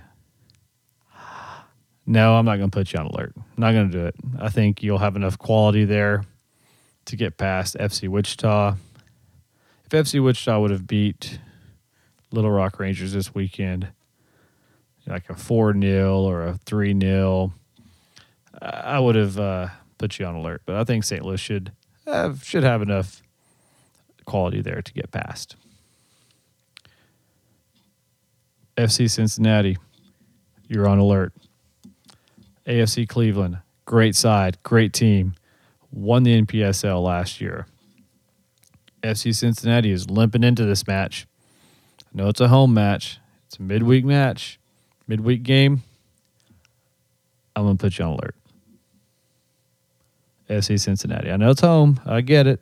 No, 2.06 2.36
I'm 2.36 2.46
not 2.46 2.56
going 2.56 2.72
to 2.72 2.74
put 2.74 2.94
you 2.94 3.00
on 3.00 3.08
alert. 3.08 3.34
I'm 3.36 3.44
not 3.58 3.74
going 3.74 3.92
to 3.92 3.98
do 3.98 4.06
it. 4.06 4.16
I 4.40 4.48
think 4.48 4.82
you'll 4.82 5.00
have 5.00 5.18
enough 5.18 5.38
quality 5.38 5.84
there 5.84 6.24
to 7.04 7.18
get 7.18 7.36
past 7.36 7.76
FC 7.78 8.08
Wichita. 8.08 8.78
If 9.84 9.92
FC 9.92 10.24
Wichita 10.24 10.58
would 10.58 10.72
have 10.72 10.88
beat 10.88 11.38
Little 12.32 12.52
Rock 12.52 12.80
Rangers 12.80 13.12
this 13.12 13.36
weekend, 13.36 13.90
like 15.06 15.30
a 15.30 15.36
4 15.36 15.78
0 15.78 16.22
or 16.22 16.44
a 16.44 16.54
3 16.66 16.98
0, 16.98 17.54
I 18.62 19.00
would 19.00 19.16
have 19.16 19.40
uh, 19.40 19.68
put 19.98 20.20
you 20.20 20.26
on 20.26 20.36
alert. 20.36 20.62
But 20.66 20.76
I 20.76 20.84
think 20.84 21.04
St. 21.04 21.24
Louis 21.24 21.40
should 21.40 21.72
have, 22.06 22.44
should 22.44 22.64
have 22.64 22.82
enough 22.82 23.22
quality 24.26 24.62
there 24.62 24.82
to 24.82 24.94
get 24.94 25.12
past. 25.12 25.56
FC 28.78 29.10
Cincinnati, 29.10 29.78
you're 30.68 30.88
on 30.88 31.00
alert. 31.00 31.34
AFC 32.66 33.08
Cleveland, 33.08 33.58
great 33.86 34.16
side, 34.16 34.58
great 34.64 34.94
team, 34.94 35.34
won 35.92 36.24
the 36.24 36.42
NPSL 36.42 37.04
last 37.04 37.42
year. 37.42 37.66
FC 39.02 39.36
Cincinnati 39.36 39.92
is 39.92 40.10
limping 40.10 40.44
into 40.44 40.66
this 40.66 40.86
match. 40.88 41.28
I 42.02 42.18
know 42.18 42.30
it's 42.30 42.42
a 42.42 42.48
home 42.48 42.74
match. 42.74 43.20
It's 43.48 43.58
a 43.58 43.62
midweek 43.62 44.06
match, 44.06 44.60
midweek 45.08 45.44
game. 45.44 45.82
I'm 47.56 47.64
gonna 47.66 47.76
put 47.76 47.98
you 47.98 48.06
on 48.06 48.12
alert. 48.12 48.36
FC 50.50 50.80
Cincinnati. 50.80 51.32
I 51.32 51.38
know 51.38 51.52
it's 51.52 51.62
home. 51.62 52.00
I 52.06 52.22
get 52.22 52.48
it. 52.48 52.62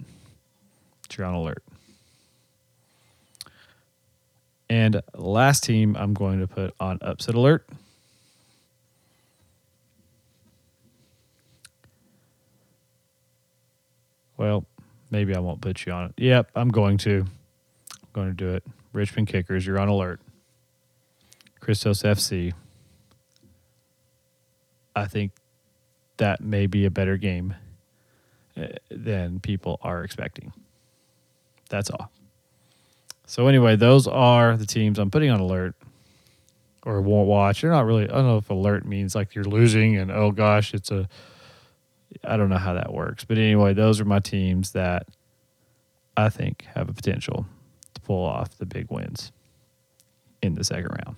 But 1.02 1.18
you're 1.18 1.26
on 1.26 1.34
alert. 1.34 1.64
And 4.70 5.02
last 5.16 5.64
team 5.64 5.96
I'm 5.98 6.14
going 6.14 6.40
to 6.42 6.48
put 6.48 6.76
on 6.80 7.00
upset 7.02 7.36
alert. 7.36 7.68
Well, 14.36 14.66
maybe 15.10 15.36
I 15.36 15.40
won't 15.40 15.62
put 15.62 15.86
you 15.86 15.94
on 15.94 16.08
it. 16.08 16.14
Yep, 16.18 16.52
I'm 16.56 16.70
going 16.70 16.98
to. 17.00 17.26
I'm 17.26 18.10
going 18.14 18.28
to 18.28 18.34
do 18.34 18.54
it. 18.54 18.64
Richmond 18.94 19.28
Kickers, 19.30 19.66
you're 19.66 19.80
on 19.80 19.88
alert. 19.88 20.20
Christos 21.60 22.04
FC. 22.04 22.54
I 24.96 25.06
think 25.06 25.32
that 26.18 26.42
may 26.42 26.68
be 26.68 26.86
a 26.86 26.92
better 26.92 27.18
game 27.18 27.56
Uh, 28.58 28.68
than 28.90 29.40
people 29.40 29.78
are 29.84 30.04
expecting. 30.04 30.52
That's 31.70 31.92
all. 31.92 32.12
So 33.28 33.48
anyway, 33.48 33.76
those 33.76 34.08
are 34.08 34.58
the 34.58 34.66
teams 34.66 34.98
I'm 34.98 35.12
putting 35.12 35.30
on 35.30 35.40
alert 35.40 35.76
or 36.84 37.02
won't 37.02 37.28
watch. 37.28 37.62
They're 37.62 37.72
not 37.72 37.86
really. 37.86 38.06
I 38.06 38.14
don't 38.14 38.26
know 38.26 38.38
if 38.38 38.50
alert 38.50 38.86
means 38.86 39.14
like 39.14 39.36
you're 39.36 39.44
losing 39.44 39.98
and 39.98 40.10
oh 40.10 40.32
gosh, 40.32 40.74
it's 40.74 40.90
a. 40.90 41.08
I 42.24 42.38
don't 42.38 42.50
know 42.50 42.58
how 42.58 42.74
that 42.74 42.94
works, 42.94 43.26
but 43.26 43.38
anyway, 43.38 43.74
those 43.74 44.00
are 44.00 44.06
my 44.06 44.20
teams 44.20 44.72
that 44.72 45.08
I 46.16 46.30
think 46.30 46.66
have 46.74 46.90
a 46.90 46.94
potential 46.94 47.46
to 47.94 48.02
pull 48.02 48.26
off 48.26 48.58
the 48.58 48.66
big 48.66 48.90
wins 48.90 49.32
in 50.42 50.56
the 50.56 50.64
second 50.64 50.98
round. 51.06 51.18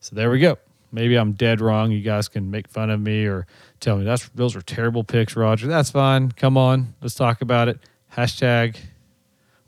So 0.00 0.14
there 0.14 0.30
we 0.30 0.38
go. 0.38 0.56
Maybe 0.90 1.16
I'm 1.16 1.32
dead 1.32 1.60
wrong. 1.60 1.90
You 1.90 2.00
guys 2.00 2.28
can 2.28 2.50
make 2.50 2.68
fun 2.68 2.90
of 2.90 3.00
me 3.00 3.26
or 3.26 3.46
tell 3.80 3.96
me 3.96 4.04
that's 4.04 4.28
those 4.30 4.56
are 4.56 4.62
terrible 4.62 5.04
picks, 5.04 5.36
Roger. 5.36 5.66
That's 5.66 5.90
fine. 5.90 6.32
Come 6.32 6.56
on, 6.56 6.94
let's 7.02 7.14
talk 7.14 7.42
about 7.42 7.68
it. 7.68 7.78
Hashtag 8.16 8.76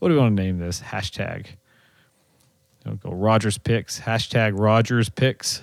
what 0.01 0.09
do 0.09 0.15
we 0.15 0.21
want 0.21 0.37
to 0.37 0.43
name 0.43 0.59
this? 0.59 0.81
Hashtag. 0.81 1.47
Don't 2.85 3.01
go 3.01 3.11
Rogers 3.11 3.59
picks. 3.59 4.01
Hashtag 4.01 4.59
Rogers 4.59 5.11
picks. 5.11 5.63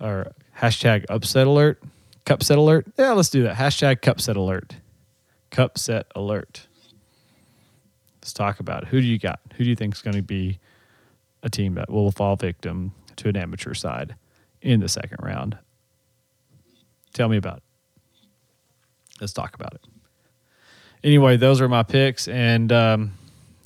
Or 0.00 0.32
hashtag 0.58 1.06
upset 1.08 1.46
alert. 1.46 1.80
Cup 2.24 2.42
set 2.42 2.58
alert. 2.58 2.86
Yeah, 2.98 3.12
let's 3.12 3.30
do 3.30 3.44
that. 3.44 3.56
Hashtag 3.56 4.02
cup 4.02 4.20
set 4.20 4.36
alert. 4.36 4.74
Cup 5.50 5.78
set 5.78 6.06
alert. 6.16 6.66
Let's 8.20 8.32
talk 8.32 8.58
about 8.58 8.82
it. 8.82 8.88
Who 8.88 9.00
do 9.00 9.06
you 9.06 9.20
got? 9.20 9.38
Who 9.54 9.62
do 9.62 9.70
you 9.70 9.76
think 9.76 9.94
is 9.94 10.02
going 10.02 10.16
to 10.16 10.22
be 10.22 10.58
a 11.44 11.48
team 11.48 11.74
that 11.74 11.88
will 11.88 12.10
fall 12.10 12.34
victim 12.34 12.92
to 13.16 13.28
an 13.28 13.36
amateur 13.36 13.74
side 13.74 14.14
in 14.60 14.80
the 14.80 14.88
second 14.88 15.18
round? 15.20 15.58
Tell 17.12 17.28
me 17.28 17.36
about 17.36 17.58
it. 17.58 17.62
Let's 19.20 19.32
talk 19.32 19.54
about 19.54 19.74
it 19.74 19.80
anyway, 21.06 21.36
those 21.36 21.60
are 21.60 21.68
my 21.68 21.82
picks, 21.82 22.28
and 22.28 22.70
um, 22.72 23.12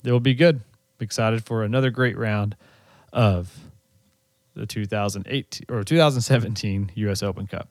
it 0.03 0.11
will 0.11 0.19
be 0.19 0.35
good. 0.35 0.57
I'm 0.57 1.03
excited 1.03 1.43
for 1.43 1.63
another 1.63 1.89
great 1.89 2.17
round 2.17 2.55
of 3.11 3.53
the 4.53 4.65
2018 4.65 5.65
or 5.69 5.83
2017 5.83 6.91
U.S. 6.95 7.23
Open 7.23 7.47
Cup. 7.47 7.67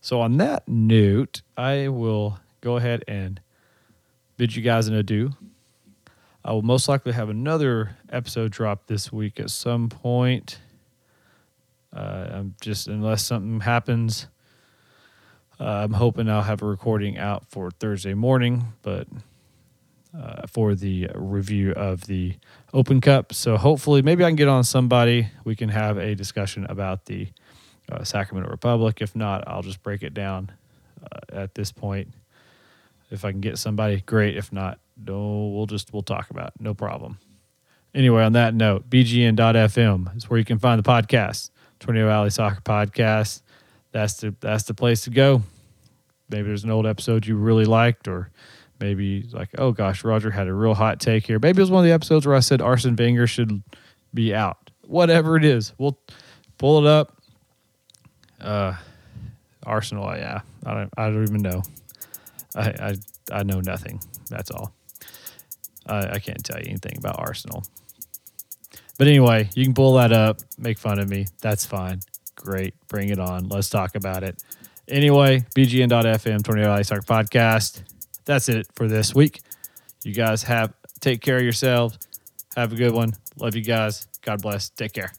So 0.00 0.20
on 0.20 0.36
that 0.36 0.68
note, 0.68 1.42
I 1.56 1.88
will 1.88 2.38
go 2.60 2.76
ahead 2.76 3.02
and 3.08 3.40
bid 4.36 4.54
you 4.54 4.62
guys 4.62 4.86
an 4.86 4.94
adieu. 4.94 5.30
I 6.44 6.52
will 6.52 6.62
most 6.62 6.88
likely 6.88 7.12
have 7.12 7.28
another 7.28 7.96
episode 8.10 8.52
drop 8.52 8.86
this 8.86 9.12
week 9.12 9.40
at 9.40 9.50
some 9.50 9.88
point. 9.88 10.60
Uh, 11.96 12.28
I'm 12.30 12.54
just 12.60 12.88
unless 12.88 13.24
something 13.24 13.60
happens 13.60 14.26
uh, 15.58 15.64
I'm 15.84 15.92
hoping 15.92 16.28
I'll 16.28 16.42
have 16.42 16.62
a 16.62 16.66
recording 16.66 17.16
out 17.16 17.48
for 17.48 17.70
Thursday 17.70 18.12
morning, 18.12 18.74
but 18.82 19.06
uh, 20.16 20.46
for 20.46 20.74
the 20.74 21.08
review 21.14 21.72
of 21.72 22.06
the 22.06 22.34
Open 22.74 23.00
Cup. 23.00 23.32
So 23.32 23.56
hopefully, 23.56 24.02
maybe 24.02 24.22
I 24.22 24.28
can 24.28 24.36
get 24.36 24.48
on 24.48 24.64
somebody. 24.64 25.28
We 25.44 25.56
can 25.56 25.70
have 25.70 25.96
a 25.96 26.14
discussion 26.14 26.66
about 26.68 27.06
the 27.06 27.28
uh, 27.90 28.04
Sacramento 28.04 28.50
Republic. 28.50 28.98
If 29.00 29.16
not, 29.16 29.44
I'll 29.48 29.62
just 29.62 29.82
break 29.82 30.02
it 30.02 30.12
down 30.12 30.52
uh, 31.02 31.20
at 31.32 31.54
this 31.54 31.72
point. 31.72 32.12
If 33.10 33.24
I 33.24 33.30
can 33.30 33.40
get 33.40 33.56
somebody, 33.56 34.02
great. 34.04 34.36
If 34.36 34.52
not, 34.52 34.78
no, 35.02 35.52
we'll 35.54 35.66
just 35.66 35.92
we'll 35.92 36.02
talk 36.02 36.28
about 36.28 36.48
it. 36.48 36.60
No 36.60 36.74
problem. 36.74 37.18
Anyway, 37.94 38.22
on 38.22 38.32
that 38.32 38.54
note, 38.54 38.90
bgn.fm 38.90 40.16
is 40.16 40.28
where 40.28 40.38
you 40.38 40.44
can 40.44 40.58
find 40.58 40.78
the 40.78 40.86
podcast, 40.86 41.50
Tornado 41.86 42.10
Alley 42.10 42.30
Soccer 42.30 42.60
Podcast 42.60 43.42
that's 43.96 44.14
the 44.14 44.34
that's 44.40 44.64
the 44.64 44.74
place 44.74 45.04
to 45.04 45.10
go. 45.10 45.42
Maybe 46.28 46.48
there's 46.48 46.64
an 46.64 46.70
old 46.70 46.86
episode 46.86 47.26
you 47.26 47.36
really 47.36 47.64
liked, 47.64 48.08
or 48.08 48.30
maybe 48.78 49.26
like, 49.32 49.48
oh 49.56 49.72
gosh, 49.72 50.04
Roger 50.04 50.30
had 50.30 50.48
a 50.48 50.52
real 50.52 50.74
hot 50.74 51.00
take 51.00 51.26
here. 51.26 51.38
Maybe 51.38 51.58
it 51.58 51.62
was 51.62 51.70
one 51.70 51.82
of 51.82 51.86
the 51.88 51.94
episodes 51.94 52.26
where 52.26 52.36
I 52.36 52.40
said 52.40 52.60
Arsene 52.60 52.94
Wenger 52.94 53.26
should 53.26 53.62
be 54.12 54.34
out. 54.34 54.70
Whatever 54.86 55.36
it 55.36 55.44
is, 55.44 55.72
we'll 55.78 55.98
pull 56.58 56.84
it 56.84 56.86
up. 56.86 57.16
Uh, 58.40 58.74
Arsenal, 59.64 60.14
yeah, 60.14 60.40
I 60.66 60.74
don't, 60.74 60.90
I 60.98 61.06
don't 61.06 61.22
even 61.22 61.40
know. 61.40 61.62
I, 62.54 62.68
I, 62.68 62.94
I 63.32 63.42
know 63.44 63.60
nothing. 63.60 64.00
That's 64.28 64.50
all. 64.50 64.74
I, 65.86 66.06
I 66.10 66.18
can't 66.18 66.44
tell 66.44 66.58
you 66.58 66.66
anything 66.68 66.98
about 66.98 67.18
Arsenal. 67.18 67.64
But 68.98 69.08
anyway, 69.08 69.50
you 69.54 69.64
can 69.64 69.74
pull 69.74 69.94
that 69.94 70.12
up, 70.12 70.40
make 70.58 70.78
fun 70.78 70.98
of 70.98 71.08
me. 71.08 71.26
That's 71.40 71.66
fine. 71.66 72.00
Great. 72.34 72.74
Bring 72.88 73.10
it 73.10 73.18
on. 73.18 73.48
Let's 73.48 73.68
talk 73.68 73.94
about 73.94 74.22
it. 74.22 74.42
Anyway, 74.88 75.44
bgn.fm, 75.54 76.44
Tornado 76.44 76.70
Alley 76.70 76.84
Soccer 76.84 77.02
Podcast. 77.02 77.82
That's 78.24 78.48
it 78.48 78.66
for 78.74 78.88
this 78.88 79.14
week. 79.14 79.40
You 80.04 80.14
guys 80.14 80.42
have 80.44 80.72
take 81.00 81.20
care 81.20 81.36
of 81.38 81.42
yourselves. 81.42 81.98
Have 82.56 82.72
a 82.72 82.76
good 82.76 82.92
one. 82.92 83.12
Love 83.38 83.54
you 83.54 83.62
guys. 83.62 84.06
God 84.22 84.42
bless. 84.42 84.70
Take 84.70 84.92
care. 84.92 85.12